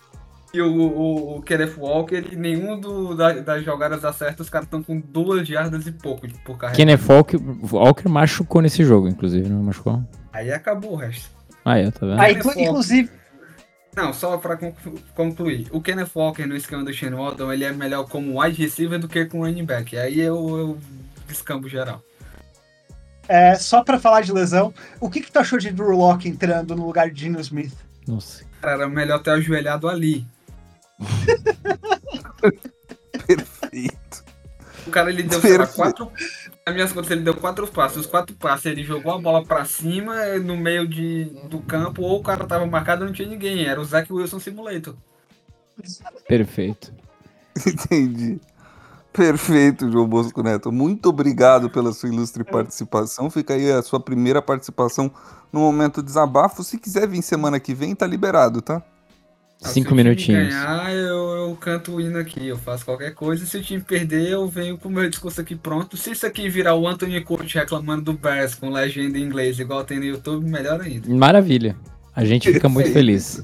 [0.53, 4.65] E, o, o, o Kenneth Walker, e nenhum do, da- das jogadas acerta, os caras
[4.67, 6.77] estão com duas jardas e pouco de- por carreira.
[6.77, 7.37] Kenneth Walker,
[7.71, 10.03] Walker machucou nesse jogo, inclusive, não machucou?
[10.31, 11.29] Aí acabou o resto.
[11.65, 12.19] Ah, é, tá vendo?
[12.21, 13.09] Aí, Kenneth inclusive,
[13.95, 15.67] Não, só pra conclu- concluir.
[15.71, 19.07] O Kenneth Walker no esquema do Shane Waldron, ele é melhor como wide receiver do
[19.07, 19.97] que com running back.
[19.97, 20.77] Aí eu, eu
[21.27, 22.01] descambo geral.
[23.27, 26.75] é, só pra falar de lesão, o que, que tu achou de Drew Locke entrando
[26.75, 27.73] no lugar de Gino Smith?
[28.07, 28.45] Nossa.
[28.61, 30.25] Cara, era melhor ter ajoelhado ali.
[33.27, 34.25] Perfeito.
[34.85, 36.11] O cara, ele deu, sei lá, quatro...
[36.65, 37.99] Nas minhas contas, ele deu quatro passos.
[37.99, 42.01] Os quatro passos, ele jogou a bola pra cima, eh, no meio de, do campo,
[42.01, 43.65] ou o cara tava marcado e não tinha ninguém.
[43.65, 44.95] Era o Zach Wilson Simulator.
[46.27, 46.93] Perfeito.
[47.65, 48.39] Entendi.
[49.13, 50.71] Perfeito, João Bosco Neto.
[50.71, 53.29] Muito obrigado pela sua ilustre participação.
[53.29, 55.11] Fica aí a sua primeira participação
[55.51, 56.63] no momento desabafo.
[56.63, 58.83] Se quiser vir semana que vem, tá liberado, tá?
[59.63, 60.47] Ah, se Cinco time minutinhos.
[60.49, 63.45] ganhar, eu, eu canto o hino aqui, eu faço qualquer coisa.
[63.45, 65.97] Se o time perder, eu venho com o meu discurso aqui pronto.
[65.97, 69.83] Se isso aqui virar o Anthony Coach reclamando do Bears com legenda em inglês, igual
[69.83, 71.09] tem no YouTube, melhor ainda.
[71.09, 71.75] Maravilha.
[72.15, 73.43] A gente fica muito feliz.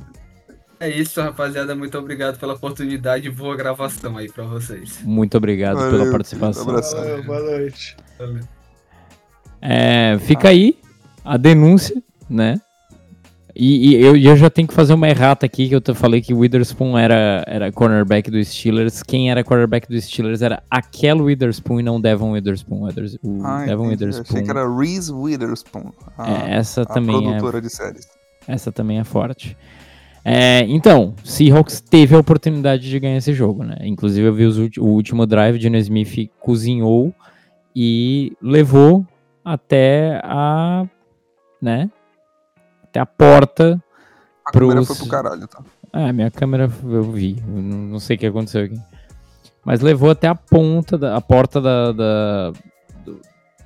[0.80, 1.74] É isso, rapaziada.
[1.76, 3.30] Muito obrigado pela oportunidade.
[3.32, 5.00] Boa gravação aí pra vocês.
[5.04, 6.64] Muito obrigado Valeu, pela participação.
[6.64, 6.96] abraço.
[6.96, 7.96] Valeu, boa noite.
[8.20, 8.42] Valeu.
[9.62, 10.78] É, fica aí
[11.24, 12.60] a denúncia, né?
[13.56, 16.34] E, e eu, eu, já tenho que fazer uma errata aqui, que eu falei que
[16.34, 19.04] o Witherspoon era, era cornerback do Steelers.
[19.04, 22.90] Quem era cornerback do Steelers era aquele Witherspoon e não Devon Witherspoon.
[23.22, 24.06] O ah, Devon entendi.
[24.06, 24.38] Witherspoon.
[24.38, 25.92] Eu achei que era Reese Witherspoon.
[26.18, 28.08] A, é, essa também é produtora é, de séries.
[28.48, 29.56] Essa também é forte.
[30.26, 33.78] É, então, Seahawks teve a oportunidade de ganhar esse jogo, né?
[33.82, 37.14] Inclusive eu vi os, o último drive, Geno Smith cozinhou
[37.76, 39.06] e levou
[39.44, 40.88] até a,
[41.62, 41.90] né?
[42.94, 43.84] Até a porta.
[44.46, 44.70] A pros...
[44.70, 45.64] câmera foi pro caralho, tá?
[45.92, 48.80] É, minha câmera eu vi, eu não, sei o que aconteceu aqui.
[49.66, 52.52] Mas levou até a ponta, da, a porta da, da
[53.04, 53.20] do,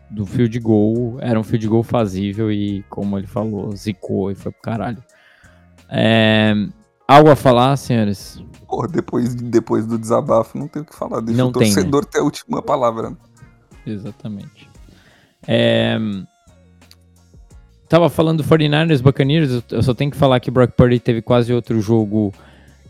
[0.10, 1.18] do field goal.
[1.20, 5.04] Era um field goal fazível e, como ele falou, zicou e foi pro caralho.
[5.90, 6.54] É,
[7.06, 8.42] algo a falar, senhores?
[8.66, 11.20] Porra, depois, depois do desabafo, não tem o que falar.
[11.20, 12.12] Deixa não o torcedor tem, né?
[12.14, 13.12] ter a última palavra.
[13.86, 14.70] Exatamente.
[15.46, 15.98] É,
[17.88, 21.54] tava falando do 49ers, Buccaneers, eu só tenho que falar que Brock Purdy teve quase
[21.54, 22.34] outro jogo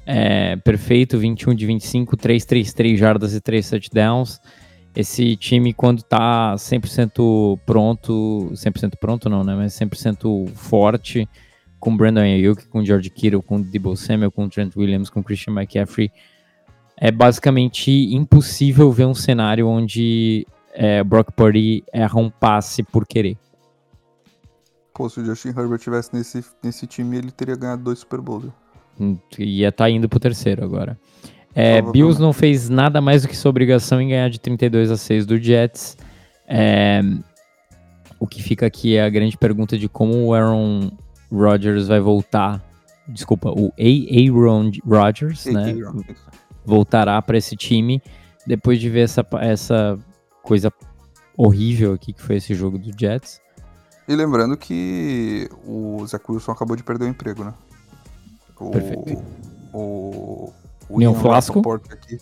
[0.05, 4.39] é, perfeito, 21 de 25, 333 jardas e 3 touchdowns.
[4.95, 11.29] Esse time, quando tá 100% pronto, 100% pronto não, né, mas 100% forte,
[11.79, 16.11] com Brandon Ayuk, com George Kittle, com Debo Samuel, com Trent Williams, com Christian McCaffrey,
[16.99, 23.37] é basicamente impossível ver um cenário onde é, Brock Purdy erra um passe por querer.
[24.97, 28.51] Pô, se o Justin Herbert tivesse nesse, nesse time, ele teria ganhado dois Super Bowls.
[28.99, 30.99] Hum, ia estar tá indo pro terceiro agora.
[31.53, 34.97] É, Bills não fez nada mais do que sua obrigação em ganhar de 32 a
[34.97, 35.95] 6 do Jets.
[36.47, 37.01] É,
[38.19, 40.89] o que fica aqui é a grande pergunta de como o Aaron
[41.31, 42.59] Rodgers vai voltar.
[43.07, 45.75] Desculpa, o Aaron Rodgers, né?
[46.65, 48.01] Voltará para esse time
[48.47, 49.99] depois de ver essa, essa
[50.41, 50.73] coisa
[51.37, 53.45] horrível aqui que foi esse jogo do Jets.
[54.08, 57.53] E lembrando que o Zach Wilson acabou de perder o emprego, né?
[58.58, 59.24] O, Perfeito.
[59.74, 60.53] O,
[60.89, 61.62] o Ian Flasco?
[61.91, 62.18] aqui.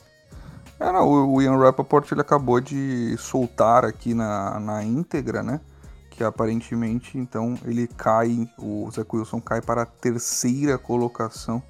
[0.80, 5.62] É, não, o Ian Rappaport ele acabou de soltar aqui na, na íntegra, né?
[6.10, 11.62] Que aparentemente, então, ele cai, o Zach Wilson cai para a terceira colocação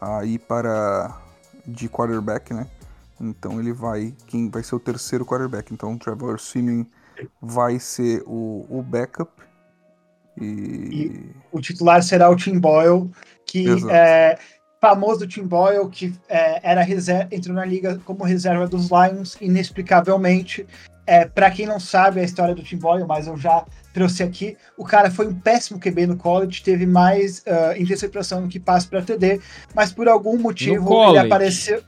[0.00, 1.16] aí para
[1.66, 2.66] de quarterback, né?
[3.20, 5.72] Então ele vai, quem vai ser o terceiro quarterback.
[5.72, 6.84] Então o Trevor Simeon
[7.40, 9.30] vai ser o, o backup.
[10.40, 10.44] E...
[10.44, 11.30] e...
[11.50, 13.10] o titular será o Tim Boyle,
[13.46, 13.90] que Exato.
[13.90, 14.38] é
[14.82, 20.66] famoso Tim Boyle, que é, era reserva, entrou na liga como reserva dos Lions, inexplicavelmente.
[21.06, 24.56] É, para quem não sabe a história do Tim Boyle, mas eu já trouxe aqui,
[24.76, 28.88] o cara foi um péssimo QB no college, teve mais uh, interceptação do que passe
[28.88, 29.40] para TD,
[29.74, 31.82] mas por algum motivo ele apareceu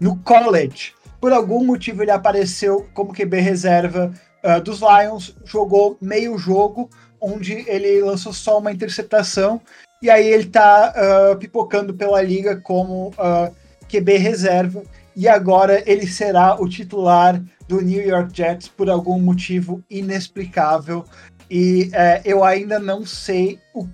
[0.00, 0.92] no college.
[1.20, 4.12] Por algum motivo ele apareceu como QB reserva
[4.44, 6.88] uh, dos Lions, jogou meio jogo,
[7.20, 9.60] onde ele lançou só uma interceptação,
[10.00, 13.54] e aí ele tá uh, pipocando pela liga como uh,
[13.88, 14.82] QB reserva,
[15.16, 21.04] e agora ele será o titular do New York Jets por algum motivo inexplicável.
[21.50, 23.88] E uh, eu ainda não sei o,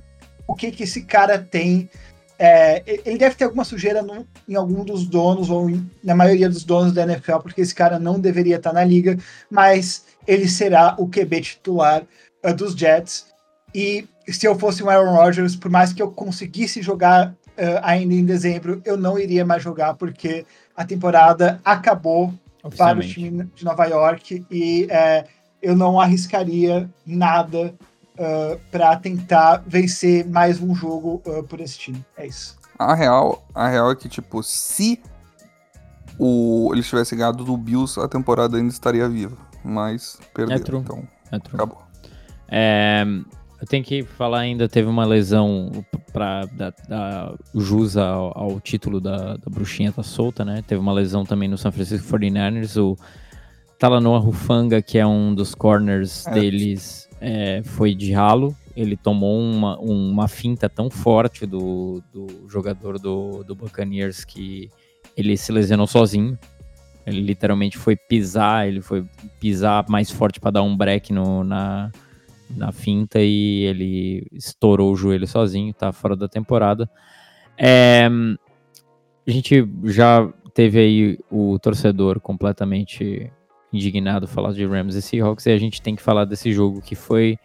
[0.47, 1.89] o que, que esse cara tem
[2.39, 6.49] é, ele deve ter alguma sujeira no, em algum dos donos, ou em, na maioria
[6.49, 9.17] dos donos da NFL, porque esse cara não deveria estar na liga,
[9.49, 12.03] mas ele será o QB titular
[12.45, 13.27] uh, dos Jets.
[13.75, 18.15] E se eu fosse o Aaron Rodgers, por mais que eu conseguisse jogar uh, ainda
[18.15, 20.47] em dezembro, eu não iria mais jogar, porque
[20.77, 22.33] a temporada acabou
[22.77, 25.29] para o time de Nova York e uh,
[25.63, 27.75] eu não arriscaria nada
[28.71, 32.05] para tentar vencer mais um jogo por esse time.
[32.17, 32.57] É isso.
[32.79, 35.01] A real, a real é que, tipo, se
[36.19, 39.37] o, ele tivesse ganhado do Bills, a temporada ainda estaria viva.
[39.65, 40.57] Mas perdeu.
[40.57, 40.81] É true.
[40.81, 41.55] Então, é true.
[41.55, 41.83] acabou.
[42.49, 43.05] É,
[43.61, 45.71] eu tenho que falar ainda, teve uma lesão
[46.13, 46.45] para
[46.87, 50.63] dar jus ao, ao, título da, da bruxinha tá solta, né?
[50.67, 52.95] Teve uma lesão também no San Francisco 49ers, o
[53.79, 56.33] Talanoa Rufanga, que é um dos corners é.
[56.33, 58.55] deles, é, foi de ralo.
[58.77, 64.69] Ele tomou uma, uma finta tão forte do, do jogador do, do Buccaneers que
[65.17, 66.39] ele se lesionou sozinho.
[67.07, 69.05] Ele literalmente foi pisar, ele foi
[69.41, 71.91] pisar mais forte para dar um break no, na,
[72.51, 76.89] na finta e ele estourou o joelho sozinho, tá fora da temporada.
[77.59, 78.09] É,
[79.27, 83.31] a gente já teve aí o torcedor completamente
[83.73, 86.95] indignado falar de Rams e Seahawks e a gente tem que falar desse jogo que
[86.95, 87.37] foi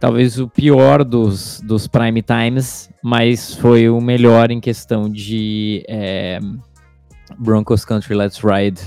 [0.00, 6.40] talvez o pior dos, dos prime times, mas foi o melhor em questão de é,
[7.38, 8.80] Broncos Country Let's Ride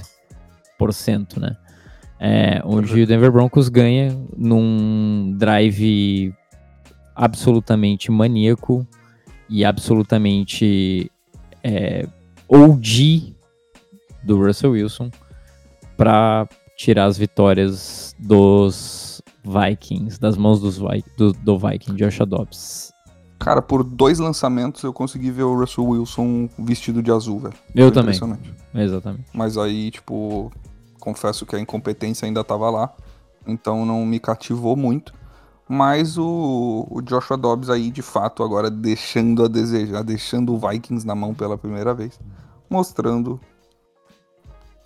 [0.77, 1.55] por cento, né?
[2.19, 6.33] É, onde o Denver Broncos ganha num drive
[7.13, 8.87] absolutamente maníaco
[9.49, 11.11] e absolutamente
[11.63, 12.07] é,
[12.47, 13.35] OG
[14.23, 15.11] do Russell Wilson
[15.97, 22.91] para tirar as vitórias dos Vikings, das mãos dos Vi- do, do Viking, Josh Dobbs.
[23.45, 27.53] Cara, por dois lançamentos eu consegui ver o Russell Wilson vestido de azul, velho.
[27.75, 28.53] Eu Foi também, Impressionante.
[28.73, 29.25] exatamente.
[29.31, 30.51] Mas aí, tipo,
[30.99, 32.91] confesso que a incompetência ainda tava lá.
[33.45, 35.13] Então não me cativou muito.
[35.69, 41.05] Mas o, o Joshua Dobbs aí, de fato, agora deixando a desejar, deixando o Vikings
[41.05, 42.19] na mão pela primeira vez.
[42.67, 43.39] Mostrando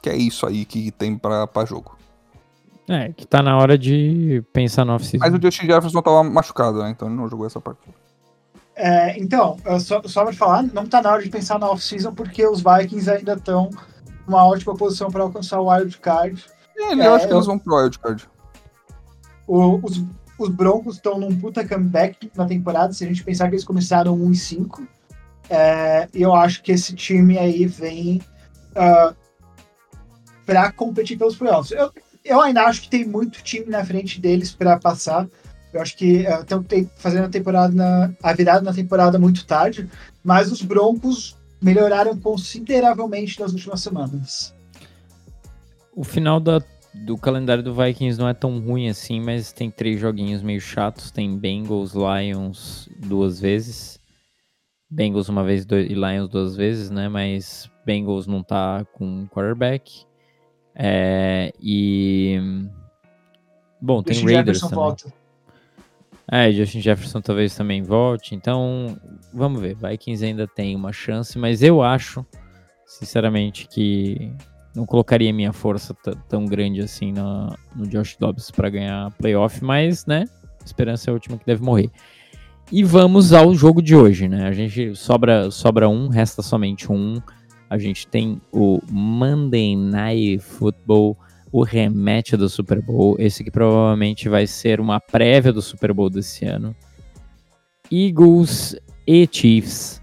[0.03, 1.97] que é isso aí que tem pra, pra jogo.
[2.89, 5.25] É, que tá na hora de pensar no off-season.
[5.25, 6.89] Mas o Justin Jefferson tava machucado, né?
[6.89, 8.08] Então ele não jogou essa partida.
[8.81, 12.47] É, então, só, só pra falar, não tá na hora de pensar na off-season porque
[12.47, 13.69] os Vikings ainda estão
[14.25, 16.45] numa ótima posição para alcançar o wild card.
[16.77, 18.25] É, eu acho que eu- eles vão pro wildcard.
[19.45, 20.01] O- os,
[20.39, 24.13] os Broncos estão num puta comeback na temporada, se a gente pensar que eles começaram
[24.15, 24.87] 1 e 5.
[25.49, 28.21] É, e eu acho que esse time aí vem
[28.75, 29.13] ah,
[30.45, 31.71] pra competir pelos playoffs.
[31.77, 31.91] Eu,
[32.23, 35.27] eu ainda acho que tem muito time na frente deles pra passar.
[35.73, 36.65] Eu acho que estão
[36.95, 39.87] fazendo a temporada na, a virada na temporada muito tarde,
[40.23, 44.53] mas os Broncos melhoraram consideravelmente nas últimas semanas.
[45.95, 46.61] O final da-
[46.93, 51.11] do calendário do Vikings não é tão ruim assim, mas tem três joguinhos meio chatos.
[51.11, 53.99] Tem Bengals, Lions duas vezes.
[54.89, 57.07] Bengals uma vez dois- e Lions duas vezes, né?
[57.07, 60.03] Mas Bengals não tá com quarterback.
[60.73, 62.39] É, e.
[63.81, 64.75] Bom, tem Raiders também.
[64.75, 65.13] volta.
[66.31, 68.35] É, Justin Jefferson talvez também volte.
[68.35, 68.97] Então,
[69.33, 69.75] vamos ver.
[69.75, 72.25] Vikings ainda tem uma chance, mas eu acho,
[72.85, 74.31] sinceramente, que
[74.75, 75.95] não colocaria minha força
[76.27, 80.25] tão grande assim no, no Josh Dobbs para ganhar playoff, mas, né?
[80.63, 81.89] Esperança é a última que deve morrer.
[82.71, 84.47] E vamos ao jogo de hoje, né?
[84.47, 87.19] A gente sobra, sobra um, resta somente um.
[87.67, 91.17] A gente tem o Monday Night Football,
[91.51, 93.15] o rematch do Super Bowl.
[93.19, 96.75] Esse que provavelmente vai ser uma prévia do Super Bowl desse ano.
[97.91, 98.75] Eagles
[99.07, 99.99] e Chiefs.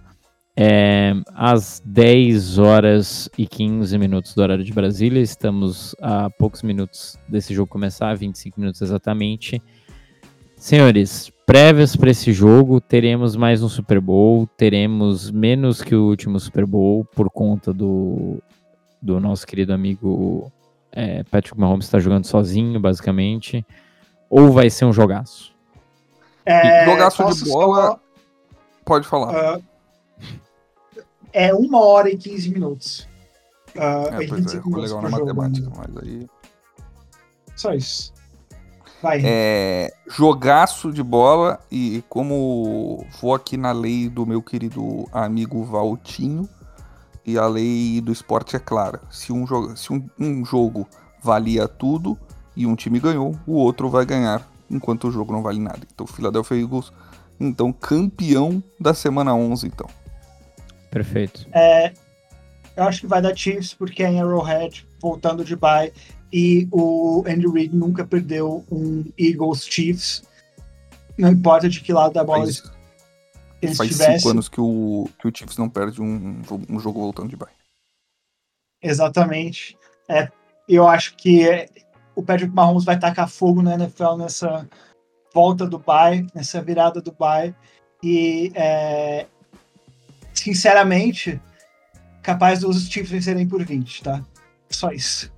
[0.59, 5.21] É, às 10 horas e 15 minutos do horário de Brasília.
[5.21, 9.61] Estamos a poucos minutos desse jogo começar, 25 minutos exatamente.
[10.57, 16.41] Senhores, prévias para esse jogo, teremos mais um Super Bowl, teremos menos que o último
[16.41, 18.43] Super Bowl por conta do,
[19.01, 20.51] do nosso querido amigo
[20.93, 23.65] é, Patrick Mahomes estar jogando sozinho, basicamente,
[24.31, 25.55] ou vai ser um jogaço?
[26.45, 27.87] É, Jogaço de bola.
[27.87, 28.01] só,
[28.85, 29.57] Pode falar.
[29.57, 29.61] ah,
[31.33, 33.09] é uma hora e 15 minutos.
[33.77, 36.27] Ah, é, e pois é, 25 ficou minutos legal na matemática, mas aí.
[37.57, 38.15] Só isso.
[39.03, 39.21] Vai.
[39.25, 46.49] É, jogaço de bola e como vou aqui na lei do meu querido amigo Valtinho
[47.27, 49.01] e a lei do esporte é clara.
[49.11, 50.89] Se um jogo, se um, um jogo
[51.23, 52.17] valia tudo
[52.55, 55.81] e um time ganhou, o outro vai ganhar enquanto o jogo não vale nada.
[55.93, 56.93] Então, Philadelphia Eagles,
[57.39, 59.89] então campeão da semana 11, então.
[60.91, 61.47] Perfeito.
[62.77, 65.93] Eu acho que vai dar Chiefs porque é em Arrowhead, voltando de bye.
[66.33, 70.23] E o Andy Reid nunca perdeu um Eagles Chiefs.
[71.17, 72.47] Não importa de que lado da bola
[73.75, 76.79] Faz, eles faz cinco anos que o, que o Chiefs não perde um, jogo- um
[76.79, 77.49] jogo voltando de bye.
[78.83, 79.77] Exatamente.
[80.09, 80.31] É,
[80.69, 81.69] eu acho que é,
[82.15, 84.69] o Patrick Mahomes vai tacar fogo na NFL nessa
[85.35, 87.55] volta do bye, nessa virada do bye.
[88.03, 89.27] E, é,
[90.35, 91.41] sinceramente,
[92.23, 94.23] capaz dos Chiefs vencerem por 20, tá?
[94.71, 95.33] Só isso.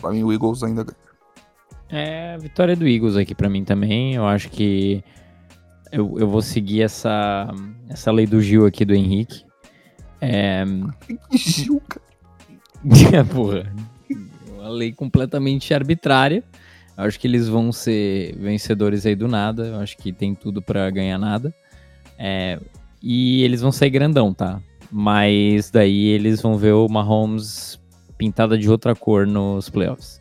[0.00, 0.96] Pra mim, o Eagles ainda ganha.
[1.88, 4.14] É a vitória do Eagles aqui pra mim também.
[4.14, 5.02] Eu acho que
[5.94, 7.48] eu, eu vou seguir essa,
[7.88, 9.44] essa lei do Gil aqui do Henrique.
[10.20, 10.64] É,
[11.30, 13.24] Gil, cara.
[13.32, 13.72] porra.
[14.56, 16.42] Uma lei completamente arbitrária.
[16.96, 19.66] Eu acho que eles vão ser vencedores aí do nada.
[19.66, 21.54] Eu acho que tem tudo pra ganhar nada.
[22.18, 22.58] É,
[23.00, 24.60] e eles vão sair grandão, tá?
[24.90, 27.80] Mas daí eles vão ver o Mahomes
[28.18, 30.20] pintada de outra cor nos playoffs.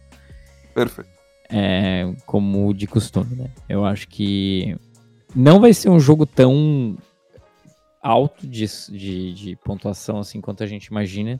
[0.75, 1.09] Perfeito.
[1.49, 3.49] É, como de costume, né?
[3.67, 4.75] Eu acho que
[5.35, 6.97] não vai ser um jogo tão
[8.01, 11.39] alto de, de, de pontuação assim quanto a gente imagina,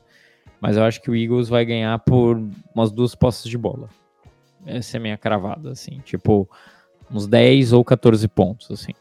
[0.60, 2.40] mas eu acho que o Eagles vai ganhar por
[2.74, 3.88] umas duas posses de bola.
[4.66, 6.48] Essa é a minha cravada, assim, tipo
[7.10, 8.92] uns 10 ou 14 pontos, assim.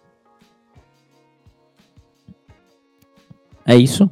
[3.65, 4.09] É isso?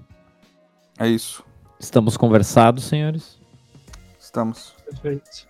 [0.98, 1.44] É isso.
[1.78, 3.38] Estamos conversados, senhores?
[4.18, 4.74] Estamos.
[4.86, 5.48] Perfeito.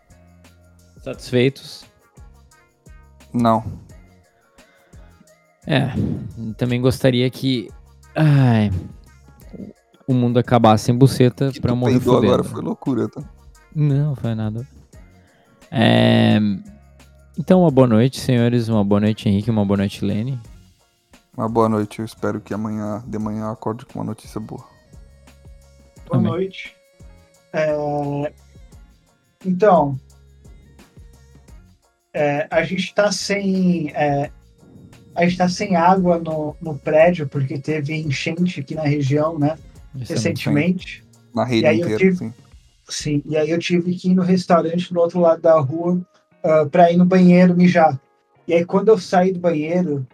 [1.04, 1.86] Satisfeitos?
[3.32, 3.64] Não.
[5.68, 5.90] É,
[6.58, 7.70] também gostaria que
[8.16, 8.72] ai,
[10.08, 12.18] o mundo acabasse em buceta Que pra morrer fudendo.
[12.34, 13.24] agora foi loucura, tá?
[13.76, 14.68] Não, foi nada.
[15.70, 16.38] É,
[17.38, 18.68] Então, uma boa noite, senhores.
[18.68, 19.50] Uma boa noite, Henrique.
[19.50, 20.38] Uma boa noite, Lene.
[21.38, 24.66] Uma boa noite, eu espero que amanhã, de manhã, eu acorde com uma notícia boa.
[26.08, 26.32] Boa Amém.
[26.32, 26.76] noite.
[27.54, 28.34] É,
[29.46, 29.98] Então,
[32.14, 33.90] é, a gente tá sem.
[33.96, 34.30] é,
[35.16, 39.58] A gente tá sem água no, no prédio, porque teve enchente aqui na região, né?
[39.96, 41.04] Isso é Recentemente.
[41.34, 42.34] Na rede E aí eu inteira, tive- assim.
[42.90, 46.02] Sim, e aí eu tive que ir no restaurante do outro lado da rua
[46.44, 48.00] ah, pra ir no banheiro mijar.
[48.48, 50.06] E aí quando eu saí do banheiro,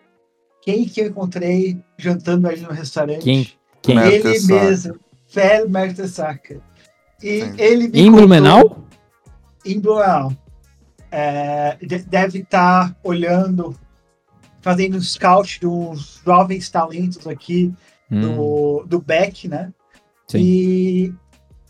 [0.61, 3.23] quem que eu encontrei jantando ali no restaurante?
[3.23, 3.47] Quem?
[3.81, 3.97] Quem?
[3.99, 6.59] Ele mesmo, Fer Mertesacker.
[7.23, 7.53] E Sim.
[7.57, 8.85] ele me Em contou- Blumenau?
[9.65, 10.33] Em Blumenau.
[11.09, 13.73] É, de- deve estar olhando,
[14.67, 17.73] fazendo um scout dos jovens talentos aqui
[18.11, 19.73] Hum, do, do Beck, né?
[20.27, 20.39] sim.
[20.39, 21.13] E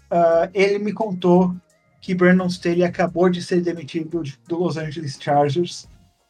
[0.10, 1.56] ah, ele me contou
[2.02, 5.88] que Brandon Staley acabou de ser demitido de- do Los Angeles Chargers.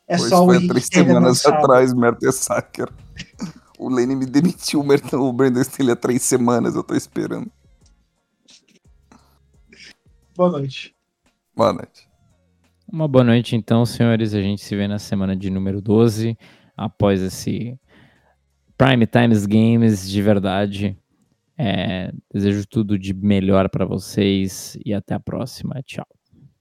[0.10, 2.90] É Pois só o foi há Henrique três semanas atrás, Mertesacker.
[3.80, 7.50] O Lane me demitiu, o o Brandon Staley há três semanas, eu tô esperando.
[10.36, 10.94] Boa noite.
[11.56, 12.08] Boa noite.
[12.92, 14.34] Uma boa noite, então, senhores.
[14.34, 16.38] A gente se vê na semana de número 12,
[16.78, 17.80] após esse
[18.78, 20.98] Prime Times Games de verdade.
[21.58, 25.82] É, desejo tudo de melhor pra vocês e até a próxima.
[25.84, 26.17] Tchau.